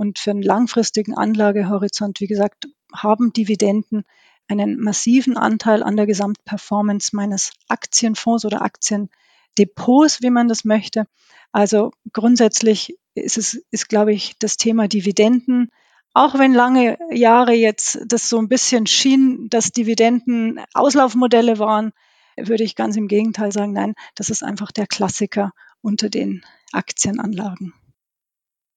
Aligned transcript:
Und 0.00 0.18
für 0.18 0.30
einen 0.30 0.40
langfristigen 0.40 1.14
Anlagehorizont, 1.14 2.20
wie 2.20 2.26
gesagt, 2.26 2.68
haben 2.90 3.34
Dividenden 3.34 4.04
einen 4.48 4.80
massiven 4.80 5.36
Anteil 5.36 5.82
an 5.82 5.94
der 5.94 6.06
Gesamtperformance 6.06 7.14
meines 7.14 7.52
Aktienfonds 7.68 8.46
oder 8.46 8.62
Aktiendepots, 8.62 10.22
wie 10.22 10.30
man 10.30 10.48
das 10.48 10.64
möchte. 10.64 11.06
Also 11.52 11.90
grundsätzlich 12.14 12.96
ist 13.14 13.36
es, 13.36 13.62
ist, 13.70 13.90
glaube 13.90 14.14
ich, 14.14 14.38
das 14.38 14.56
Thema 14.56 14.88
Dividenden, 14.88 15.68
auch 16.14 16.38
wenn 16.38 16.54
lange 16.54 16.96
Jahre 17.10 17.52
jetzt 17.52 17.98
das 18.06 18.30
so 18.30 18.38
ein 18.38 18.48
bisschen 18.48 18.86
schien, 18.86 19.50
dass 19.50 19.70
Dividenden 19.70 20.60
Auslaufmodelle 20.72 21.58
waren, 21.58 21.92
würde 22.38 22.64
ich 22.64 22.74
ganz 22.74 22.96
im 22.96 23.06
Gegenteil 23.06 23.52
sagen, 23.52 23.74
nein, 23.74 23.92
das 24.14 24.30
ist 24.30 24.42
einfach 24.42 24.72
der 24.72 24.86
Klassiker 24.86 25.52
unter 25.82 26.08
den 26.08 26.42
Aktienanlagen. 26.72 27.74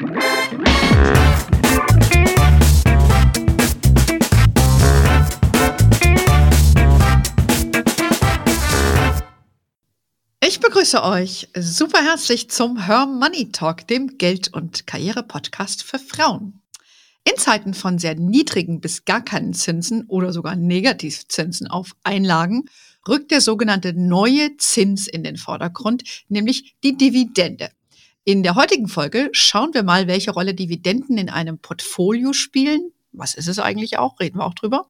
Ich 0.04 0.10
begrüße 10.60 11.02
euch 11.04 11.48
super 11.58 12.04
herzlich 12.04 12.50
zum 12.50 12.86
Her 12.86 13.06
Money 13.06 13.52
Talk, 13.54 13.88
dem 13.88 14.18
Geld- 14.18 14.54
und 14.54 14.86
Karriere-Podcast 14.88 15.84
für 15.84 16.00
Frauen. 16.00 16.62
In 17.24 17.38
Zeiten 17.38 17.74
von 17.74 17.98
sehr 17.98 18.16
niedrigen 18.16 18.82
bis 18.82 19.06
gar 19.06 19.24
keinen 19.24 19.54
Zinsen 19.54 20.06
oder 20.08 20.34
sogar 20.34 20.58
Negativzinsen 20.58 21.68
auf 21.68 21.96
Einlagen 22.04 22.66
rückt 23.08 23.32
der 23.32 23.40
sogenannte 23.40 23.94
neue 23.94 24.58
Zins 24.58 25.08
in 25.08 25.24
den 25.24 25.38
Vordergrund, 25.38 26.04
nämlich 26.28 26.76
die 26.84 26.98
Dividende. 26.98 27.72
In 28.26 28.42
der 28.42 28.56
heutigen 28.56 28.88
Folge 28.88 29.28
schauen 29.34 29.74
wir 29.74 29.84
mal, 29.84 30.08
welche 30.08 30.32
Rolle 30.32 30.54
Dividenden 30.54 31.18
in 31.18 31.30
einem 31.30 31.60
Portfolio 31.60 32.32
spielen. 32.32 32.94
Was 33.12 33.34
ist 33.34 33.50
es 33.50 33.60
eigentlich 33.60 33.98
auch? 33.98 34.18
Reden 34.22 34.40
wir 34.40 34.46
auch 34.46 34.54
drüber. 34.54 34.90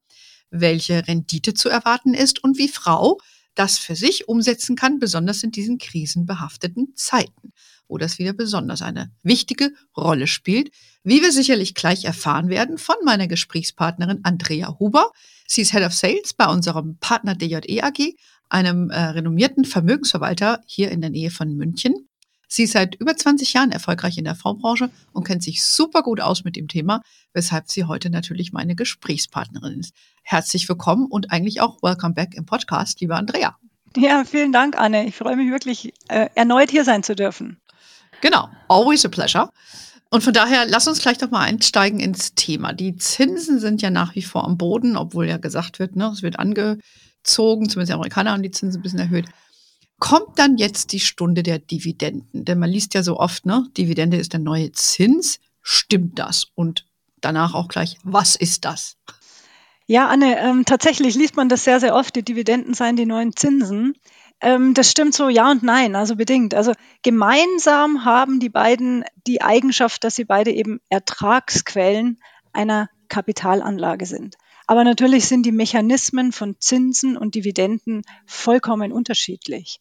Welche 0.52 1.08
Rendite 1.08 1.56
zu 1.56 1.68
erwarten 1.68 2.14
ist 2.14 2.44
und 2.44 2.60
wie 2.60 2.68
Frau 2.68 3.18
das 3.56 3.80
für 3.80 3.96
sich 3.96 4.28
umsetzen 4.28 4.76
kann, 4.76 5.00
besonders 5.00 5.42
in 5.42 5.50
diesen 5.50 5.80
krisenbehafteten 5.80 6.94
Zeiten, 6.96 7.54
wo 7.88 7.98
das 7.98 8.20
wieder 8.20 8.34
besonders 8.34 8.84
eine 8.84 9.12
wichtige 9.24 9.72
Rolle 9.98 10.28
spielt, 10.28 10.70
wie 11.04 11.24
wir 11.24 11.32
sicherlich 11.32 11.74
gleich 11.74 12.06
erfahren 12.06 12.50
werden 12.50 12.78
von 12.78 12.98
meiner 13.04 13.28
Gesprächspartnerin 13.28 14.20
Andrea 14.22 14.78
Huber. 14.78 15.12
Sie 15.48 15.62
ist 15.62 15.72
Head 15.72 15.84
of 15.84 15.94
Sales 15.94 16.36
bei 16.36 16.46
unserem 16.46 16.98
Partner 17.00 17.34
DJE 17.34 17.82
AG, 17.82 18.14
einem 18.50 18.92
äh, 18.92 19.00
renommierten 19.02 19.66
Vermögensverwalter 19.66 20.62
hier 20.68 20.92
in 20.92 21.02
der 21.02 21.10
Nähe 21.10 21.32
von 21.32 21.56
München. 21.56 22.08
Sie 22.56 22.66
ist 22.66 22.74
seit 22.74 22.94
über 22.94 23.18
20 23.18 23.52
Jahren 23.54 23.72
erfolgreich 23.72 24.16
in 24.20 24.26
der 24.26 24.36
Fondsbranche 24.36 24.92
und 25.12 25.26
kennt 25.26 25.42
sich 25.42 25.64
super 25.64 26.04
gut 26.04 26.22
aus 26.22 26.44
mit 26.44 26.56
dem 26.56 26.68
Thema, 26.68 27.02
weshalb 27.34 27.68
sie 27.68 27.86
heute 27.86 28.12
natürlich 28.12 28.54
meine 28.54 28.76
Gesprächspartnerin 28.76 29.80
ist. 29.80 29.96
Herzlich 30.22 30.70
willkommen 30.70 31.08
und 31.08 31.32
eigentlich 31.32 31.62
auch 31.62 31.82
welcome 31.82 32.14
back 32.14 32.36
im 32.36 32.46
Podcast, 32.46 33.02
liebe 33.02 33.16
Andrea. 33.16 33.58
Ja, 33.98 34.24
vielen 34.24 34.52
Dank, 34.52 34.78
Anne. 34.78 35.08
Ich 35.08 35.16
freue 35.16 35.36
mich 35.36 35.50
wirklich, 35.50 35.96
äh, 36.10 36.30
erneut 36.36 36.70
hier 36.70 36.84
sein 36.84 37.02
zu 37.02 37.16
dürfen. 37.16 37.58
Genau, 38.22 38.48
always 38.68 39.04
a 39.04 39.10
pleasure. 39.10 39.50
Und 40.12 40.24
von 40.24 40.34
daher, 40.34 40.68
lass 40.68 40.88
uns 40.88 41.02
gleich 41.02 41.18
doch 41.18 41.32
mal 41.32 41.42
einsteigen 41.42 42.00
ins 42.00 42.36
Thema. 42.36 42.72
Die 42.72 42.98
Zinsen 42.98 43.60
sind 43.60 43.82
ja 43.82 43.90
nach 43.90 44.14
wie 44.14 44.22
vor 44.22 44.46
am 44.46 44.60
Boden, 44.60 44.96
obwohl 44.96 45.28
ja 45.28 45.38
gesagt 45.38 45.80
wird, 45.80 45.96
ne, 45.96 46.12
es 46.14 46.22
wird 46.22 46.38
angezogen, 46.38 47.68
zumindest 47.68 47.90
die 47.90 47.94
Amerikaner 47.94 48.32
haben 48.32 48.44
die 48.44 48.52
Zinsen 48.52 48.82
ein 48.82 48.84
bisschen 48.84 49.00
erhöht 49.00 49.26
kommt 50.04 50.38
dann 50.38 50.58
jetzt 50.58 50.92
die 50.92 51.00
Stunde 51.00 51.44
der 51.44 51.60
Dividenden? 51.60 52.44
Denn 52.44 52.60
man 52.60 52.70
liest 52.70 52.94
ja 52.94 53.04
so 53.04 53.18
oft, 53.18 53.46
ne, 53.46 53.66
Dividende 53.78 54.18
ist 54.18 54.34
der 54.34 54.42
neue 54.42 54.74
Zins. 54.74 55.40
Stimmt 55.62 56.20
das? 56.20 56.48
Und 56.56 56.86
danach 57.22 57.54
auch 57.54 57.70
gleich, 57.70 57.98
was 58.04 58.36
ist 58.36 58.66
das? 58.66 58.98
Ja, 59.88 60.10
Anne, 60.10 60.38
ähm, 60.40 60.66
tatsächlich 60.66 61.16
liest 61.16 61.38
man 61.38 61.48
das 61.48 61.64
sehr, 61.64 61.80
sehr 61.80 61.96
oft. 61.96 62.18
Die 62.18 62.24
Dividenden 62.24 62.74
seien 62.74 62.98
die 62.98 63.06
neuen 63.06 63.34
Zinsen. 63.34 63.94
Ähm, 64.42 64.74
das 64.74 64.92
stimmt 64.92 65.14
so, 65.14 65.30
ja 65.30 65.50
und 65.50 65.64
nein, 65.64 65.96
also 65.96 66.18
bedingt. 66.18 66.54
Also 66.54 66.74
gemeinsam 67.02 68.04
haben 68.04 68.42
die 68.42 68.50
beiden 68.50 69.06
die 69.26 69.42
Eigenschaft, 69.42 70.04
dass 70.04 70.16
sie 70.16 70.26
beide 70.26 70.52
eben 70.52 70.82
Ertragsquellen 70.90 72.20
einer 72.52 72.90
Kapitalanlage 73.08 74.06
sind. 74.06 74.36
Aber 74.68 74.84
natürlich 74.84 75.30
sind 75.30 75.46
die 75.46 75.54
Mechanismen 75.54 76.34
von 76.34 76.58
Zinsen 76.60 77.16
und 77.16 77.36
Dividenden 77.36 78.02
vollkommen 78.26 78.92
unterschiedlich. 78.92 79.80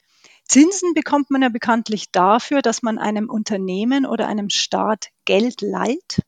Zinsen 0.53 0.93
bekommt 0.93 1.31
man 1.31 1.41
ja 1.41 1.49
bekanntlich 1.49 2.13
dafür, 2.13 2.61
dass 2.61 2.83
man 2.83 2.99
einem 2.99 3.31
Unternehmen 3.31 4.05
oder 4.05 4.29
einem 4.29 4.51
Staat 4.51 5.09
Geld 5.25 5.63
leiht 5.63 6.21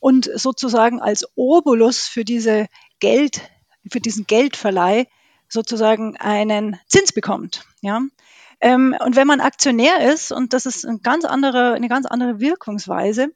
und 0.00 0.28
sozusagen 0.34 1.00
als 1.00 1.24
Obolus 1.36 2.08
für 2.08 2.24
diese 2.24 2.66
Geld, 2.98 3.48
für 3.88 4.00
diesen 4.00 4.26
Geldverleih 4.26 5.06
sozusagen 5.48 6.16
einen 6.16 6.80
Zins 6.88 7.12
bekommt. 7.12 7.64
Ja? 7.80 8.00
Ähm, 8.60 8.96
und 9.04 9.14
wenn 9.14 9.28
man 9.28 9.38
Aktionär 9.38 10.12
ist, 10.12 10.32
und 10.32 10.52
das 10.52 10.66
ist 10.66 10.84
eine 10.84 10.98
ganz 10.98 11.24
andere, 11.24 11.74
eine 11.74 11.88
ganz 11.88 12.06
andere 12.06 12.40
Wirkungsweise, 12.40 13.28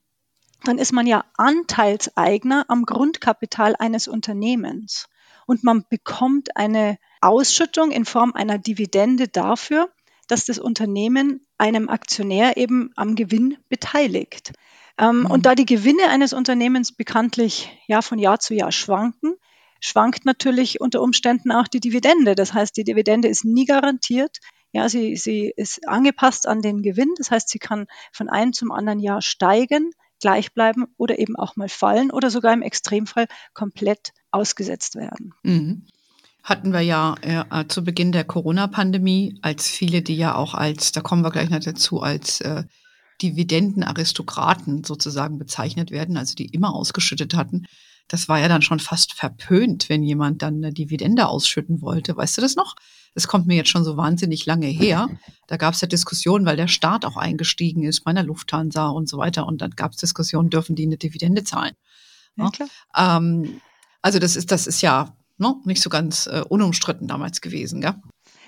dann 0.64 0.78
ist 0.78 0.92
man 0.92 1.06
ja 1.06 1.26
Anteilseigner 1.36 2.64
am 2.66 2.86
Grundkapital 2.86 3.76
eines 3.78 4.08
Unternehmens. 4.08 5.06
Und 5.46 5.62
man 5.62 5.84
bekommt 5.88 6.56
eine 6.56 6.98
Ausschüttung 7.20 7.92
in 7.92 8.04
Form 8.04 8.32
einer 8.32 8.58
Dividende 8.58 9.28
dafür, 9.28 9.92
dass 10.26 10.44
das 10.44 10.58
Unternehmen 10.58 11.46
einem 11.58 11.88
Aktionär 11.88 12.56
eben 12.56 12.90
am 12.96 13.14
Gewinn 13.14 13.56
beteiligt. 13.68 14.52
Ähm, 14.98 15.20
mhm. 15.20 15.26
Und 15.26 15.46
da 15.46 15.54
die 15.54 15.66
Gewinne 15.66 16.08
eines 16.08 16.32
Unternehmens 16.32 16.92
bekanntlich 16.92 17.70
ja 17.86 18.02
von 18.02 18.18
Jahr 18.18 18.38
zu 18.38 18.54
Jahr 18.54 18.72
schwanken, 18.72 19.34
schwankt 19.80 20.24
natürlich 20.24 20.80
unter 20.80 21.02
Umständen 21.02 21.52
auch 21.52 21.68
die 21.68 21.80
Dividende. 21.80 22.34
Das 22.34 22.54
heißt, 22.54 22.76
die 22.76 22.84
Dividende 22.84 23.28
ist 23.28 23.44
nie 23.44 23.66
garantiert. 23.66 24.38
Ja, 24.72 24.88
sie, 24.88 25.16
sie 25.16 25.52
ist 25.56 25.86
angepasst 25.86 26.48
an 26.48 26.62
den 26.62 26.82
Gewinn. 26.82 27.12
Das 27.18 27.30
heißt, 27.30 27.48
sie 27.48 27.58
kann 27.58 27.86
von 28.12 28.28
einem 28.28 28.52
zum 28.52 28.72
anderen 28.72 28.98
Jahr 28.98 29.22
steigen 29.22 29.90
gleich 30.20 30.54
bleiben 30.54 30.86
oder 30.96 31.18
eben 31.18 31.36
auch 31.36 31.56
mal 31.56 31.68
fallen 31.68 32.10
oder 32.10 32.30
sogar 32.30 32.54
im 32.54 32.62
Extremfall 32.62 33.26
komplett 33.52 34.12
ausgesetzt 34.30 34.94
werden. 34.94 35.34
Mhm. 35.42 35.86
Hatten 36.44 36.74
wir 36.74 36.82
ja 36.82 37.14
äh, 37.22 37.66
zu 37.68 37.82
Beginn 37.82 38.12
der 38.12 38.24
Corona-Pandemie, 38.24 39.38
als 39.40 39.68
viele, 39.68 40.02
die 40.02 40.14
ja 40.14 40.34
auch 40.34 40.52
als, 40.52 40.92
da 40.92 41.00
kommen 41.00 41.22
wir 41.22 41.30
gleich 41.30 41.48
noch 41.48 41.60
dazu, 41.60 42.02
als 42.02 42.42
äh, 42.42 42.64
Dividendenaristokraten 43.22 44.84
sozusagen 44.84 45.38
bezeichnet 45.38 45.90
werden, 45.90 46.18
also 46.18 46.34
die 46.34 46.46
immer 46.46 46.74
ausgeschüttet 46.74 47.34
hatten. 47.34 47.64
Das 48.08 48.28
war 48.28 48.38
ja 48.38 48.48
dann 48.48 48.60
schon 48.60 48.80
fast 48.80 49.14
verpönt, 49.14 49.88
wenn 49.88 50.02
jemand 50.02 50.42
dann 50.42 50.56
eine 50.56 50.72
Dividende 50.72 51.28
ausschütten 51.28 51.80
wollte. 51.80 52.14
Weißt 52.14 52.36
du 52.36 52.42
das 52.42 52.56
noch? 52.56 52.76
Das 53.14 53.26
kommt 53.26 53.46
mir 53.46 53.56
jetzt 53.56 53.70
schon 53.70 53.84
so 53.84 53.96
wahnsinnig 53.96 54.44
lange 54.44 54.66
her. 54.66 55.08
Da 55.46 55.56
gab 55.56 55.72
es 55.72 55.80
ja 55.80 55.88
Diskussionen, 55.88 56.44
weil 56.44 56.56
der 56.56 56.68
Staat 56.68 57.06
auch 57.06 57.16
eingestiegen 57.16 57.84
ist 57.84 58.04
bei 58.04 58.12
der 58.12 58.24
Lufthansa 58.24 58.88
und 58.88 59.08
so 59.08 59.16
weiter. 59.16 59.46
Und 59.46 59.62
dann 59.62 59.70
gab 59.70 59.92
es 59.92 59.96
Diskussionen, 59.96 60.50
dürfen 60.50 60.76
die 60.76 60.84
eine 60.84 60.98
Dividende 60.98 61.44
zahlen? 61.44 61.74
Ja, 62.36 62.50
ja 62.58 63.16
ähm, 63.16 63.62
also 64.02 64.18
das 64.18 64.36
ist, 64.36 64.50
das 64.50 64.66
ist 64.66 64.82
ja 64.82 65.16
ne, 65.38 65.54
nicht 65.64 65.82
so 65.82 65.90
ganz 65.90 66.26
äh, 66.26 66.42
unumstritten 66.48 67.08
damals 67.08 67.40
gewesen, 67.40 67.80
gell? 67.80 67.94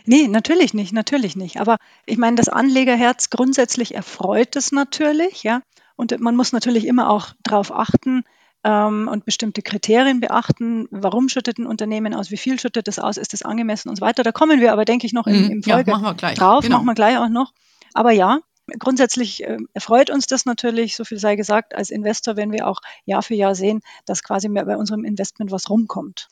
Nee, 0.04 0.28
natürlich 0.28 0.72
nicht, 0.72 0.92
natürlich 0.92 1.34
nicht. 1.34 1.60
Aber 1.60 1.76
ich 2.06 2.16
meine, 2.16 2.36
das 2.36 2.48
Anlegerherz 2.48 3.28
grundsätzlich 3.30 3.94
erfreut 3.94 4.54
es 4.54 4.70
natürlich, 4.70 5.42
ja. 5.42 5.62
Und 5.96 6.18
man 6.20 6.36
muss 6.36 6.52
natürlich 6.52 6.86
immer 6.86 7.10
auch 7.10 7.32
darauf 7.42 7.72
achten, 7.72 8.22
ähm, 8.66 9.08
und 9.10 9.24
bestimmte 9.24 9.62
Kriterien 9.62 10.20
beachten. 10.20 10.88
Warum 10.90 11.28
schüttet 11.28 11.58
ein 11.58 11.66
Unternehmen 11.66 12.14
aus? 12.14 12.30
Wie 12.30 12.36
viel 12.36 12.58
schüttet 12.58 12.88
es 12.88 12.98
aus? 12.98 13.16
Ist 13.16 13.32
es 13.32 13.42
angemessen 13.42 13.88
und 13.88 13.96
so 13.96 14.00
weiter? 14.00 14.24
Da 14.24 14.32
kommen 14.32 14.60
wir 14.60 14.72
aber, 14.72 14.84
denke 14.84 15.06
ich, 15.06 15.12
noch 15.12 15.28
im, 15.28 15.44
mhm. 15.44 15.50
im 15.50 15.62
Folge 15.62 15.90
ja, 15.92 16.14
drauf. 16.34 16.64
Genau. 16.64 16.76
Machen 16.76 16.86
wir 16.86 16.94
gleich 16.94 17.16
auch 17.16 17.28
noch. 17.28 17.52
Aber 17.94 18.10
ja, 18.10 18.40
Grundsätzlich 18.80 19.44
äh, 19.44 19.58
erfreut 19.74 20.10
uns 20.10 20.26
das 20.26 20.44
natürlich, 20.44 20.96
so 20.96 21.04
viel 21.04 21.18
sei 21.18 21.36
gesagt, 21.36 21.76
als 21.76 21.90
Investor, 21.90 22.36
wenn 22.36 22.50
wir 22.50 22.66
auch 22.66 22.80
Jahr 23.04 23.22
für 23.22 23.36
Jahr 23.36 23.54
sehen, 23.54 23.80
dass 24.06 24.24
quasi 24.24 24.48
mehr 24.48 24.64
bei 24.64 24.76
unserem 24.76 25.04
Investment 25.04 25.52
was 25.52 25.70
rumkommt. 25.70 26.26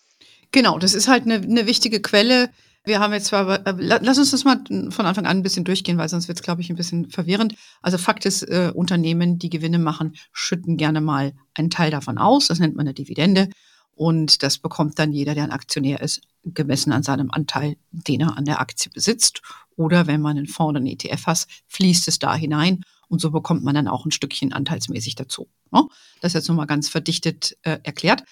Genau, 0.55 0.79
das 0.79 0.95
ist 0.95 1.09
halt 1.09 1.25
eine, 1.25 1.35
eine 1.35 1.67
wichtige 1.67 2.01
Quelle 2.01 2.51
wir 2.85 3.01
haben 3.01 3.15
jetzt 3.15 3.27
zwar, 3.27 3.67
äh, 3.67 3.75
lass 3.79 4.19
uns 4.19 4.31
das 4.31 4.45
mal 4.45 4.63
von 4.91 5.07
Anfang 5.07 5.25
an 5.25 5.39
ein 5.39 5.43
bisschen 5.43 5.65
durchgehen, 5.65 5.97
weil 5.97 6.09
sonst 6.09 6.29
wird 6.29 6.39
es, 6.39 6.43
glaube 6.43 6.61
ich, 6.61 6.69
ein 6.69 6.77
bisschen 6.77 7.11
verwirrend. 7.11 7.55
Also 7.81 7.97
Fakt 7.97 8.27
ist, 8.27 8.43
äh, 8.43 8.73
Unternehmen, 8.75 9.39
die 9.39 9.49
Gewinne 9.49 9.79
machen, 9.79 10.15
schütten 10.33 10.77
gerne 10.77 11.01
mal 11.01 11.33
einen 11.55 11.71
Teil 11.71 11.91
davon 11.91 12.19
aus. 12.19 12.49
Das 12.49 12.59
nennt 12.59 12.77
man 12.77 12.87
eine 12.87 12.95
Dividende. 12.95 13.49
Und 13.95 14.43
das 14.43 14.59
bekommt 14.59 14.99
dann 14.99 15.13
jeder, 15.13 15.35
der 15.35 15.45
ein 15.45 15.51
Aktionär 15.51 16.03
ist, 16.03 16.21
gemessen 16.45 16.93
an 16.93 17.03
seinem 17.03 17.31
Anteil, 17.31 17.77
den 17.91 18.21
er 18.21 18.37
an 18.37 18.45
der 18.45 18.61
Aktie 18.61 18.91
besitzt. 18.93 19.41
Oder 19.77 20.07
wenn 20.07 20.21
man 20.21 20.37
einen 20.37 20.47
Fonds 20.47 20.71
oder 20.71 20.79
einen 20.79 20.89
ETF 20.89 21.27
hat, 21.27 21.47
fließt 21.69 22.07
es 22.09 22.19
da 22.19 22.35
hinein. 22.35 22.85
Und 23.09 23.21
so 23.21 23.31
bekommt 23.31 23.65
man 23.65 23.75
dann 23.75 23.89
auch 23.89 24.05
ein 24.05 24.11
Stückchen 24.11 24.53
anteilsmäßig 24.53 25.15
dazu. 25.15 25.49
Ne? 25.71 25.87
Das 26.21 26.35
jetzt 26.35 26.49
nochmal 26.49 26.67
ganz 26.67 26.89
verdichtet 26.89 27.57
äh, 27.63 27.79
erklärt. 27.83 28.25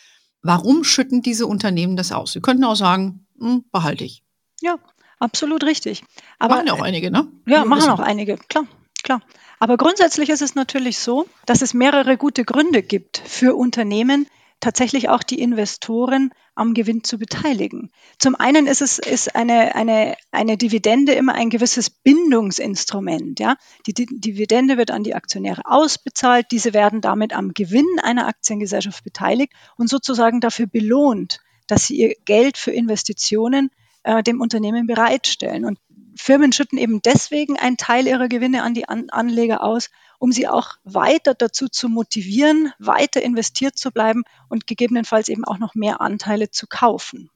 Warum 0.42 0.84
schütten 0.84 1.22
diese 1.22 1.46
Unternehmen 1.46 1.96
das 1.96 2.12
aus? 2.12 2.32
Sie 2.32 2.40
könnten 2.40 2.64
auch 2.64 2.74
sagen, 2.74 3.26
hm, 3.38 3.64
behalte 3.70 4.04
ich. 4.04 4.22
Ja, 4.60 4.76
absolut 5.18 5.64
richtig. 5.64 6.02
Aber, 6.38 6.56
machen 6.56 6.66
ja 6.66 6.72
auch 6.74 6.82
einige, 6.82 7.10
ne? 7.10 7.28
Ja, 7.46 7.64
machen 7.64 7.90
auch 7.90 8.00
einige, 8.00 8.36
klar. 8.36 8.66
klar. 9.02 9.22
Aber 9.60 9.76
grundsätzlich 9.76 10.28
ist 10.28 10.42
es 10.42 10.56
natürlich 10.56 10.98
so, 10.98 11.26
dass 11.46 11.62
es 11.62 11.74
mehrere 11.74 12.16
gute 12.16 12.44
Gründe 12.44 12.82
gibt 12.82 13.18
für 13.18 13.54
Unternehmen, 13.54 14.26
tatsächlich 14.62 15.08
auch 15.08 15.24
die 15.24 15.40
Investoren 15.40 16.30
am 16.54 16.72
Gewinn 16.72 17.02
zu 17.02 17.18
beteiligen. 17.18 17.90
Zum 18.18 18.36
einen 18.36 18.66
ist 18.66 18.80
es 18.80 18.98
ist 18.98 19.34
eine, 19.34 19.74
eine, 19.74 20.14
eine 20.30 20.56
Dividende 20.56 21.12
immer 21.12 21.34
ein 21.34 21.50
gewisses 21.50 21.90
Bindungsinstrument. 21.90 23.40
Ja? 23.40 23.56
Die, 23.86 23.92
Dividende 23.92 24.78
wird 24.78 24.92
an 24.92 25.02
die 25.02 25.14
Aktionäre 25.14 25.62
ausbezahlt, 25.64 26.46
diese 26.52 26.72
werden 26.72 27.00
damit 27.00 27.34
am 27.34 27.52
Gewinn 27.54 27.98
einer 28.02 28.28
Aktiengesellschaft 28.28 29.02
beteiligt 29.02 29.52
und 29.76 29.90
sozusagen 29.90 30.40
dafür 30.40 30.68
belohnt, 30.68 31.40
dass 31.66 31.88
sie 31.88 31.96
ihr 31.96 32.14
Geld 32.24 32.56
für 32.56 32.70
Investitionen 32.70 33.70
äh, 34.04 34.22
dem 34.22 34.40
Unternehmen 34.40 34.86
bereitstellen. 34.86 35.64
Und 35.64 35.78
Firmen 36.14 36.52
schütten 36.52 36.78
eben 36.78 37.02
deswegen 37.02 37.58
einen 37.58 37.78
Teil 37.78 38.06
ihrer 38.06 38.28
Gewinne 38.28 38.62
an 38.62 38.74
die 38.74 38.88
an 38.88 39.10
Anleger 39.10 39.64
aus, 39.64 39.90
um 40.22 40.30
sie 40.30 40.46
auch 40.46 40.76
weiter 40.84 41.34
dazu 41.34 41.66
zu 41.68 41.88
motivieren, 41.88 42.72
weiter 42.78 43.20
investiert 43.20 43.76
zu 43.76 43.90
bleiben 43.90 44.22
und 44.48 44.68
gegebenenfalls 44.68 45.28
eben 45.28 45.44
auch 45.44 45.58
noch 45.58 45.74
mehr 45.74 46.00
Anteile 46.00 46.48
zu 46.48 46.68
kaufen. 46.68 47.28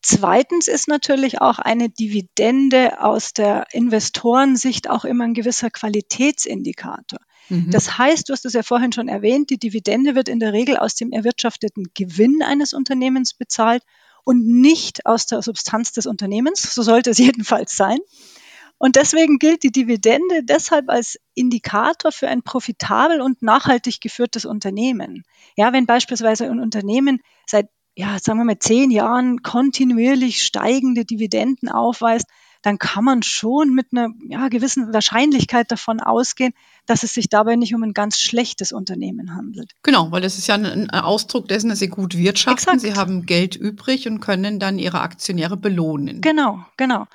Zweitens 0.00 0.68
ist 0.68 0.86
natürlich 0.86 1.40
auch 1.40 1.58
eine 1.58 1.90
Dividende 1.90 3.02
aus 3.02 3.32
der 3.32 3.66
Investorensicht 3.72 4.88
auch 4.88 5.04
immer 5.04 5.24
ein 5.24 5.34
gewisser 5.34 5.70
Qualitätsindikator. 5.70 7.18
Mhm. 7.48 7.72
Das 7.72 7.98
heißt, 7.98 8.28
du 8.28 8.32
hast 8.32 8.44
es 8.44 8.52
ja 8.52 8.62
vorhin 8.62 8.92
schon 8.92 9.08
erwähnt, 9.08 9.50
die 9.50 9.58
Dividende 9.58 10.14
wird 10.14 10.28
in 10.28 10.38
der 10.38 10.52
Regel 10.52 10.76
aus 10.76 10.94
dem 10.94 11.10
erwirtschafteten 11.10 11.86
Gewinn 11.94 12.44
eines 12.44 12.74
Unternehmens 12.74 13.34
bezahlt 13.34 13.82
und 14.22 14.46
nicht 14.46 15.04
aus 15.04 15.26
der 15.26 15.42
Substanz 15.42 15.90
des 15.90 16.06
Unternehmens. 16.06 16.62
So 16.76 16.82
sollte 16.82 17.10
es 17.10 17.18
jedenfalls 17.18 17.76
sein. 17.76 17.98
Und 18.84 18.96
deswegen 18.96 19.38
gilt 19.38 19.62
die 19.62 19.72
Dividende 19.72 20.42
deshalb 20.42 20.90
als 20.90 21.18
Indikator 21.32 22.12
für 22.12 22.28
ein 22.28 22.42
profitabel 22.42 23.22
und 23.22 23.40
nachhaltig 23.40 23.98
geführtes 24.02 24.44
Unternehmen. 24.44 25.24
Ja, 25.56 25.72
wenn 25.72 25.86
beispielsweise 25.86 26.44
ein 26.44 26.60
Unternehmen 26.60 27.22
seit, 27.46 27.70
ja, 27.96 28.18
sagen 28.18 28.40
wir 28.40 28.44
mal, 28.44 28.58
zehn 28.58 28.90
Jahren 28.90 29.42
kontinuierlich 29.42 30.42
steigende 30.42 31.06
Dividenden 31.06 31.70
aufweist, 31.70 32.26
dann 32.60 32.76
kann 32.76 33.04
man 33.04 33.22
schon 33.22 33.72
mit 33.72 33.86
einer 33.90 34.10
ja, 34.28 34.48
gewissen 34.48 34.92
Wahrscheinlichkeit 34.92 35.72
davon 35.72 36.00
ausgehen, 36.00 36.52
dass 36.84 37.04
es 37.04 37.14
sich 37.14 37.30
dabei 37.30 37.56
nicht 37.56 37.74
um 37.74 37.82
ein 37.84 37.94
ganz 37.94 38.18
schlechtes 38.18 38.70
Unternehmen 38.70 39.34
handelt. 39.34 39.72
Genau, 39.82 40.12
weil 40.12 40.20
das 40.20 40.36
ist 40.36 40.46
ja 40.46 40.56
ein 40.56 40.90
Ausdruck 40.90 41.48
dessen, 41.48 41.70
dass 41.70 41.78
sie 41.78 41.88
gut 41.88 42.18
wirtschaften. 42.18 42.74
Exakt. 42.74 42.80
Sie 42.82 42.92
haben 42.92 43.24
Geld 43.24 43.56
übrig 43.56 44.06
und 44.06 44.20
können 44.20 44.60
dann 44.60 44.78
ihre 44.78 45.00
Aktionäre 45.00 45.56
belohnen. 45.56 46.20
Genau, 46.20 46.66
genau. 46.76 47.06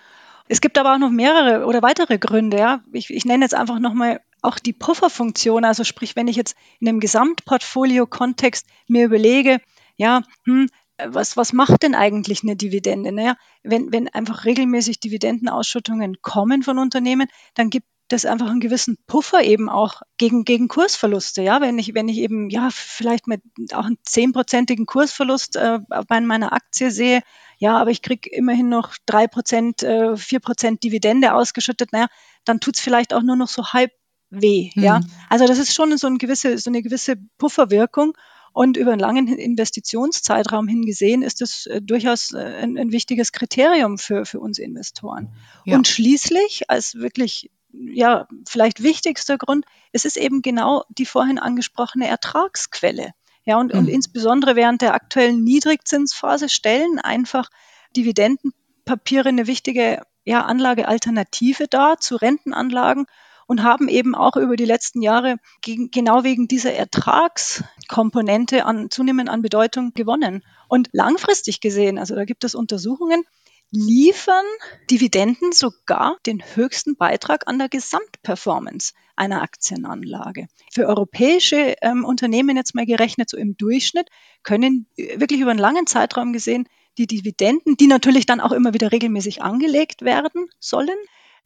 Es 0.50 0.62
gibt 0.62 0.80
aber 0.80 0.96
auch 0.96 0.98
noch 0.98 1.12
mehrere 1.12 1.66
oder 1.66 1.82
weitere 1.84 2.18
Gründe. 2.18 2.58
Ja. 2.58 2.84
Ich, 2.92 3.12
ich 3.12 3.24
nenne 3.24 3.46
jetzt 3.46 3.54
einfach 3.54 3.80
nochmal 3.80 4.20
auch 4.42 4.58
die 4.58 4.74
Pufferfunktion. 4.74 5.64
Also 5.64 5.84
sprich, 5.84 6.16
wenn 6.16 6.28
ich 6.28 6.36
jetzt 6.36 6.56
in 6.80 6.90
einem 6.90 7.00
Gesamtportfolio-Kontext 7.00 8.66
mir 8.88 9.06
überlege, 9.06 9.62
ja, 9.96 10.24
hm, 10.46 10.68
was, 11.08 11.38
was 11.38 11.54
macht 11.54 11.84
denn 11.84 11.94
eigentlich 11.94 12.42
eine 12.44 12.56
Dividende? 12.56 13.12
Naja, 13.12 13.36
wenn, 13.64 13.94
wenn 13.94 14.08
einfach 14.10 14.46
regelmäßig 14.46 15.00
Dividendenausschüttungen 15.00 16.22
kommen 16.22 16.64
von 16.64 16.80
Unternehmen, 16.80 17.28
dann 17.54 17.70
gibt 17.70 17.88
das 18.10 18.26
einfach 18.26 18.50
einen 18.50 18.60
gewissen 18.60 18.98
Puffer 19.08 19.44
eben 19.44 19.70
auch 19.70 20.02
gegen, 20.18 20.44
gegen 20.44 20.68
Kursverluste. 20.68 21.42
Ja, 21.42 21.62
wenn 21.62 21.78
ich, 21.78 21.94
wenn 21.94 22.10
ich 22.10 22.18
eben, 22.18 22.50
ja, 22.50 22.70
vielleicht 22.72 23.28
mit 23.28 23.42
auch 23.74 23.86
einen 23.86 24.00
zehnprozentigen 24.04 24.86
Kursverlust 24.86 25.56
äh, 25.56 25.80
bei 26.08 26.20
meiner 26.20 26.52
Aktie 26.52 26.92
sehe, 26.92 27.22
ja, 27.58 27.78
aber 27.78 27.92
ich 27.92 28.02
kriege 28.02 28.30
immerhin 28.30 28.70
noch 28.70 28.96
drei 29.06 29.28
Prozent, 29.28 29.84
äh, 29.84 30.18
vier 30.18 30.40
Prozent 30.40 30.84
Dividende 30.84 31.34
ausgeschüttet, 31.34 31.92
naja, 31.94 32.08
dann 32.46 32.60
tut's 32.60 32.80
vielleicht 32.80 33.14
auch 33.14 33.22
nur 33.22 33.36
noch 33.36 33.50
so 33.50 33.74
halb 33.74 33.92
weh. 34.30 34.72
Mhm. 34.76 34.84
Ja, 34.84 35.02
also 35.30 35.46
das 35.46 35.60
ist 35.60 35.74
schon 35.74 35.96
so 35.98 36.08
eine 36.08 36.18
gewisse, 36.18 36.58
so 36.58 36.70
eine 36.70 36.82
gewisse 36.82 37.16
Pufferwirkung. 37.38 38.14
Und 38.52 38.78
über 38.78 38.92
einen 38.92 39.00
langen 39.00 39.28
Investitionszeitraum 39.28 40.68
hingesehen 40.68 41.22
ist 41.22 41.42
das 41.42 41.68
äh, 41.68 41.82
durchaus 41.84 42.34
äh, 42.34 42.40
ein, 42.40 42.80
ein, 42.80 42.92
wichtiges 42.92 43.32
Kriterium 43.32 44.00
für, 44.00 44.26
für 44.26 44.40
uns 44.40 44.58
Investoren. 44.58 45.30
Ja. 45.66 45.78
Und 45.78 45.88
schließlich, 45.88 46.68
als 46.68 46.96
wirklich 46.96 47.52
ja, 47.72 48.28
vielleicht 48.48 48.84
wichtigster 48.84 49.38
Grund, 49.38 49.66
es 49.92 50.06
ist 50.06 50.18
eben 50.18 50.42
genau 50.42 50.84
die 50.90 51.06
vorhin 51.06 51.40
angesprochene 51.40 52.08
Ertragsquelle. 52.08 53.12
Ja, 53.46 53.58
und, 53.58 53.74
mhm. 53.74 53.80
und 53.80 53.88
insbesondere 53.88 54.56
während 54.56 54.82
der 54.82 54.94
aktuellen 54.94 55.44
Niedrigzinsphase 55.44 56.50
stellen 56.50 57.00
einfach 57.00 57.50
Dividendenpapiere 57.96 59.30
eine 59.30 59.48
wichtige 59.48 60.02
ja, 60.24 60.44
Anlagealternative 60.46 61.68
dar 61.68 62.00
zu 62.00 62.16
Rentenanlagen 62.16 63.06
und 63.48 63.64
haben 63.64 63.88
eben 63.88 64.14
auch 64.14 64.36
über 64.36 64.56
die 64.56 64.66
letzten 64.66 65.02
Jahre 65.02 65.38
gegen, 65.62 65.90
genau 65.90 66.24
wegen 66.24 66.48
dieser 66.48 66.74
Ertragskomponente 66.74 68.64
an, 68.66 68.92
zunehmend 68.92 69.30
an 69.30 69.42
Bedeutung 69.42 69.94
gewonnen. 69.96 70.44
Und 70.68 70.90
langfristig 70.92 71.60
gesehen, 71.60 71.98
also 71.98 72.14
da 72.14 72.26
gibt 72.26 72.44
es 72.44 72.54
Untersuchungen, 72.54 73.24
liefern 73.72 74.46
Dividenden 74.90 75.52
sogar 75.52 76.18
den 76.26 76.42
höchsten 76.56 76.96
Beitrag 76.96 77.48
an 77.48 77.60
der 77.60 77.70
Gesamtperformance 77.70 78.94
einer 79.16 79.42
Aktienanlage. 79.42 80.48
Für 80.74 80.88
europäische 80.88 81.76
ähm, 81.82 82.06
Unternehmen 82.06 82.58
jetzt 82.58 82.74
mal 82.74 82.86
gerechnet, 82.86 83.30
so 83.30 83.38
im 83.38 83.58
Durchschnitt, 83.58 84.08
können 84.44 84.88
äh, 84.98 85.20
wirklich 85.20 85.42
über 85.42 85.52
einen 85.52 85.60
langen 85.60 85.88
Zeitraum 85.88 86.34
gesehen 86.34 86.68
die 86.98 87.08
Dividenden, 87.08 87.78
die 87.78 87.88
natürlich 87.88 88.26
dann 88.26 88.42
auch 88.42 88.52
immer 88.52 88.74
wieder 88.74 88.92
regelmäßig 88.92 89.42
angelegt 89.42 90.02
werden 90.02 90.48
sollen, 90.60 90.98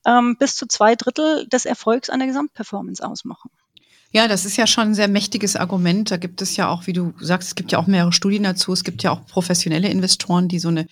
ähm, 0.05 0.37
bis 0.39 0.55
zu 0.55 0.67
zwei 0.67 0.95
Drittel 0.95 1.47
des 1.47 1.65
Erfolgs 1.65 2.09
einer 2.09 2.25
Gesamtperformance 2.25 3.03
ausmachen. 3.03 3.51
Ja, 4.11 4.27
das 4.27 4.45
ist 4.45 4.57
ja 4.57 4.67
schon 4.67 4.89
ein 4.89 4.95
sehr 4.95 5.07
mächtiges 5.07 5.55
Argument. 5.55 6.11
Da 6.11 6.17
gibt 6.17 6.41
es 6.41 6.55
ja 6.55 6.69
auch, 6.69 6.85
wie 6.85 6.93
du 6.93 7.13
sagst, 7.19 7.49
es 7.49 7.55
gibt 7.55 7.71
ja 7.71 7.79
auch 7.79 7.87
mehrere 7.87 8.13
Studien 8.13 8.43
dazu. 8.43 8.71
Es 8.71 8.83
gibt 8.83 9.01
ja 9.01 9.11
auch 9.11 9.25
professionelle 9.25 9.89
Investoren, 9.89 10.47
die 10.47 10.59
so 10.59 10.67
eine 10.67 10.85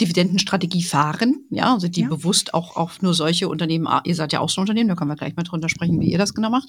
Dividendenstrategie 0.00 0.82
fahren, 0.82 1.46
ja, 1.50 1.72
also 1.72 1.88
die 1.88 2.02
ja. 2.02 2.08
bewusst 2.08 2.54
auch 2.54 2.76
auf 2.76 3.00
nur 3.02 3.14
solche 3.14 3.48
Unternehmen, 3.48 3.88
ihr 4.04 4.14
seid 4.14 4.32
ja 4.32 4.40
auch 4.40 4.50
so 4.50 4.60
ein 4.60 4.62
Unternehmen, 4.62 4.88
da 4.88 4.94
können 4.94 5.10
wir 5.10 5.16
gleich 5.16 5.36
mal 5.36 5.42
drunter 5.42 5.68
sprechen, 5.68 6.00
wie 6.00 6.10
ihr 6.10 6.18
das 6.18 6.34
genau 6.34 6.50
macht. 6.50 6.68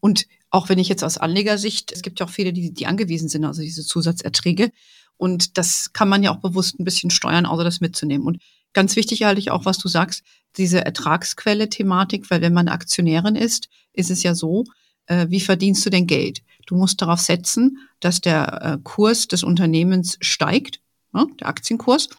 Und 0.00 0.26
auch 0.50 0.68
wenn 0.68 0.78
ich 0.78 0.88
jetzt 0.88 1.04
aus 1.04 1.18
Anlegersicht, 1.18 1.92
es 1.92 2.02
gibt 2.02 2.20
ja 2.20 2.26
auch 2.26 2.30
viele, 2.30 2.52
die, 2.52 2.72
die 2.72 2.86
angewiesen 2.86 3.28
sind, 3.28 3.44
also 3.44 3.62
diese 3.62 3.84
Zusatzerträge. 3.84 4.70
Und 5.16 5.56
das 5.56 5.92
kann 5.92 6.08
man 6.08 6.22
ja 6.22 6.30
auch 6.30 6.40
bewusst 6.40 6.78
ein 6.78 6.84
bisschen 6.84 7.10
steuern, 7.10 7.46
außer 7.46 7.64
das 7.64 7.80
mitzunehmen. 7.80 8.26
Und 8.26 8.38
Ganz 8.76 8.94
wichtig 8.94 9.22
halte 9.22 9.38
ich 9.38 9.50
auch, 9.50 9.64
was 9.64 9.78
du 9.78 9.88
sagst, 9.88 10.22
diese 10.58 10.84
Ertragsquelle-Thematik, 10.84 12.30
weil 12.30 12.42
wenn 12.42 12.52
man 12.52 12.68
Aktionärin 12.68 13.34
ist, 13.34 13.70
ist 13.94 14.10
es 14.10 14.22
ja 14.22 14.34
so, 14.34 14.64
äh, 15.06 15.28
wie 15.30 15.40
verdienst 15.40 15.86
du 15.86 15.88
denn 15.88 16.06
Geld? 16.06 16.42
Du 16.66 16.76
musst 16.76 17.00
darauf 17.00 17.18
setzen, 17.18 17.78
dass 18.00 18.20
der 18.20 18.60
äh, 18.62 18.78
Kurs 18.84 19.28
des 19.28 19.44
Unternehmens 19.44 20.18
steigt, 20.20 20.82
ne, 21.14 21.26
der 21.40 21.48
Aktienkurs, 21.48 22.10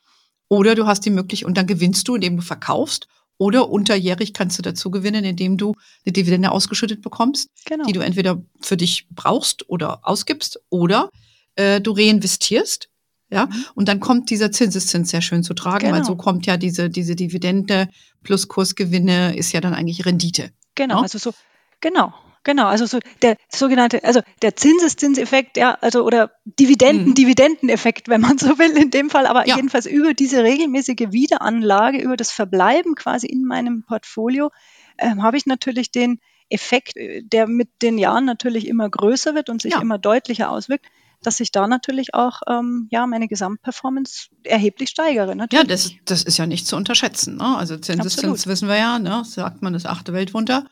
oder 0.49 0.75
du 0.75 0.85
hast 0.85 1.05
die 1.05 1.09
Möglichkeit, 1.09 1.47
und 1.47 1.57
dann 1.57 1.67
gewinnst 1.67 2.07
du, 2.07 2.15
indem 2.15 2.37
du 2.37 2.41
verkaufst, 2.41 3.07
oder 3.37 3.69
unterjährig 3.69 4.33
kannst 4.33 4.57
du 4.57 4.63
dazu 4.63 4.89
gewinnen, 4.89 5.23
indem 5.23 5.57
du 5.57 5.75
eine 6.05 6.13
Dividende 6.13 6.51
ausgeschüttet 6.51 7.01
bekommst, 7.01 7.49
genau. 7.65 7.85
die 7.85 7.93
du 7.93 7.99
entweder 7.99 8.41
für 8.59 8.77
dich 8.77 9.07
brauchst 9.11 9.69
oder 9.69 9.99
ausgibst, 10.07 10.59
oder 10.69 11.11
äh, 11.55 11.79
du 11.79 11.91
reinvestierst 11.91 12.89
ja, 13.29 13.47
mhm. 13.47 13.65
und 13.75 13.89
dann 13.89 13.99
kommt 13.99 14.29
dieser 14.29 14.51
Zinseszins 14.51 15.09
sehr 15.09 15.21
schön 15.21 15.43
zu 15.43 15.53
tragen, 15.53 15.87
genau. 15.87 15.97
weil 15.97 16.05
so 16.05 16.15
kommt 16.15 16.45
ja 16.45 16.55
diese, 16.55 16.89
diese 16.89 17.15
Dividende 17.15 17.89
plus 18.23 18.47
Kursgewinne 18.47 19.35
ist 19.35 19.51
ja 19.51 19.59
dann 19.59 19.73
eigentlich 19.73 20.05
Rendite. 20.05 20.51
Genau, 20.75 20.97
ja? 20.97 21.01
also 21.01 21.17
so, 21.17 21.33
genau, 21.81 22.13
genau, 22.47 22.65
also 22.65 22.87
so 22.87 22.99
der 23.21 23.37
sogenannte, 23.49 24.03
also 24.03 24.21
der 24.41 24.55
Zinseszinseffekt, 24.55 25.57
ja, 25.57 25.77
also 25.81 26.03
oder 26.03 26.31
Dividenden, 26.45 27.09
mhm. 27.09 27.77
Wenn 28.07 28.21
man 28.21 28.39
so 28.39 28.57
will, 28.57 28.75
in 28.75 28.89
dem 28.89 29.11
Fall, 29.11 29.27
aber 29.27 29.47
ja. 29.47 29.57
jedenfalls 29.57 29.85
über 29.85 30.15
diese 30.15 30.43
regelmäßige 30.43 31.11
Wiederanlage, 31.11 31.99
über 31.99 32.17
das 32.17 32.31
Verbleiben 32.31 32.95
quasi 32.95 33.27
in 33.27 33.43
meinem 33.43 33.83
Portfolio, 33.83 34.49
äh, 34.97 35.15
habe 35.17 35.37
ich 35.37 35.45
natürlich 35.45 35.91
den 35.91 36.19
Effekt, 36.49 36.95
äh, 36.95 37.21
der 37.21 37.47
mit 37.47 37.69
den 37.83 37.97
Jahren 37.97 38.25
natürlich 38.25 38.67
immer 38.67 38.89
größer 38.89 39.35
wird 39.35 39.49
und 39.49 39.61
sich 39.61 39.73
ja. 39.73 39.81
immer 39.81 39.99
deutlicher 39.99 40.49
auswirkt 40.49 40.85
dass 41.23 41.39
ich 41.39 41.51
da 41.51 41.67
natürlich 41.67 42.13
auch 42.13 42.41
ähm, 42.47 42.87
ja 42.91 43.07
meine 43.07 43.27
Gesamtperformance 43.27 44.27
erheblich 44.43 44.89
steigere. 44.89 45.35
Natürlich. 45.35 45.63
Ja, 45.63 45.67
das, 45.67 45.91
das 46.05 46.21
ist 46.21 46.37
ja 46.37 46.45
nicht 46.45 46.67
zu 46.67 46.75
unterschätzen. 46.75 47.37
Ne? 47.37 47.57
Also 47.57 47.75
Zinseszins 47.77 48.45
wissen 48.45 48.67
wir 48.67 48.77
ja, 48.77 48.99
ne? 48.99 49.23
sagt 49.25 49.63
man 49.63 49.73
das 49.73 49.87
achte 49.87 50.13
Weltwunder. 50.13 50.67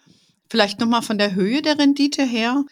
Vielleicht 0.50 0.80
nochmal 0.80 1.02
von 1.02 1.18
der 1.18 1.36
Höhe 1.36 1.62
der 1.62 1.80
Rendite 1.80 2.24
her. 2.24 2.64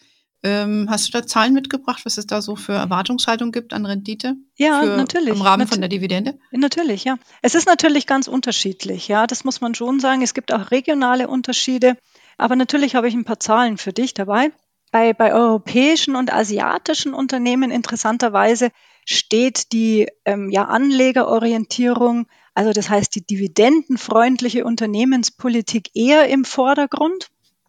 Ähm, 0.42 0.88
hast 0.90 1.08
du 1.08 1.12
da 1.12 1.26
Zahlen 1.26 1.54
mitgebracht, 1.54 2.02
was 2.04 2.18
es 2.18 2.26
da 2.26 2.42
so 2.42 2.54
für 2.54 2.74
Erwartungshaltung 2.74 3.50
gibt 3.50 3.72
an 3.72 3.86
Rendite? 3.86 4.36
Ja, 4.56 4.80
für, 4.80 4.96
natürlich. 4.96 5.34
Im 5.34 5.40
Rahmen 5.40 5.60
Nat 5.62 5.70
von 5.70 5.80
der 5.80 5.88
Dividende? 5.88 6.38
Natürlich, 6.50 7.04
ja. 7.04 7.16
Es 7.40 7.54
ist 7.54 7.66
natürlich 7.66 8.06
ganz 8.06 8.28
unterschiedlich, 8.28 9.08
ja. 9.08 9.26
Das 9.26 9.44
muss 9.44 9.62
man 9.62 9.74
schon 9.74 10.00
sagen. 10.00 10.20
Es 10.20 10.34
gibt 10.34 10.52
auch 10.52 10.70
regionale 10.70 11.28
Unterschiede. 11.28 11.96
Aber 12.36 12.56
natürlich 12.56 12.94
habe 12.94 13.08
ich 13.08 13.14
ein 13.14 13.24
paar 13.24 13.40
Zahlen 13.40 13.78
für 13.78 13.92
dich 13.92 14.12
dabei. 14.12 14.52
Bei, 14.90 15.12
bei 15.12 15.32
europäischen 15.32 16.14
und 16.14 16.32
asiatischen 16.32 17.14
Unternehmen 17.14 17.70
interessanterweise 17.70 18.70
steht 19.04 19.72
die 19.72 20.08
ähm, 20.24 20.50
ja, 20.50 20.66
Anlegerorientierung, 20.66 22.26
also 22.54 22.72
das 22.72 22.88
heißt 22.88 23.14
die 23.14 23.26
dividendenfreundliche 23.26 24.64
Unternehmenspolitik 24.64 25.90
eher 25.94 26.28
im 26.28 26.44
Vordergrund. 26.44 27.28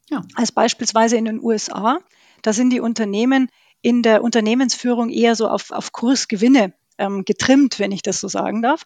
Ja. 0.10 0.22
Als 0.36 0.52
beispielsweise 0.52 1.18
in 1.18 1.26
den 1.26 1.42
USA. 1.42 2.00
Da 2.42 2.54
sind 2.54 2.70
die 2.72 2.80
Unternehmen 2.80 3.50
in 3.82 4.02
der 4.02 4.24
Unternehmensführung 4.24 5.10
eher 5.10 5.36
so 5.36 5.48
auf, 5.48 5.72
auf 5.72 5.92
Kursgewinne 5.92 6.74
ähm, 6.98 7.26
getrimmt, 7.26 7.80
wenn 7.80 7.92
ich 7.92 8.02
das 8.02 8.20
so 8.20 8.28
sagen 8.28 8.62
darf. 8.62 8.86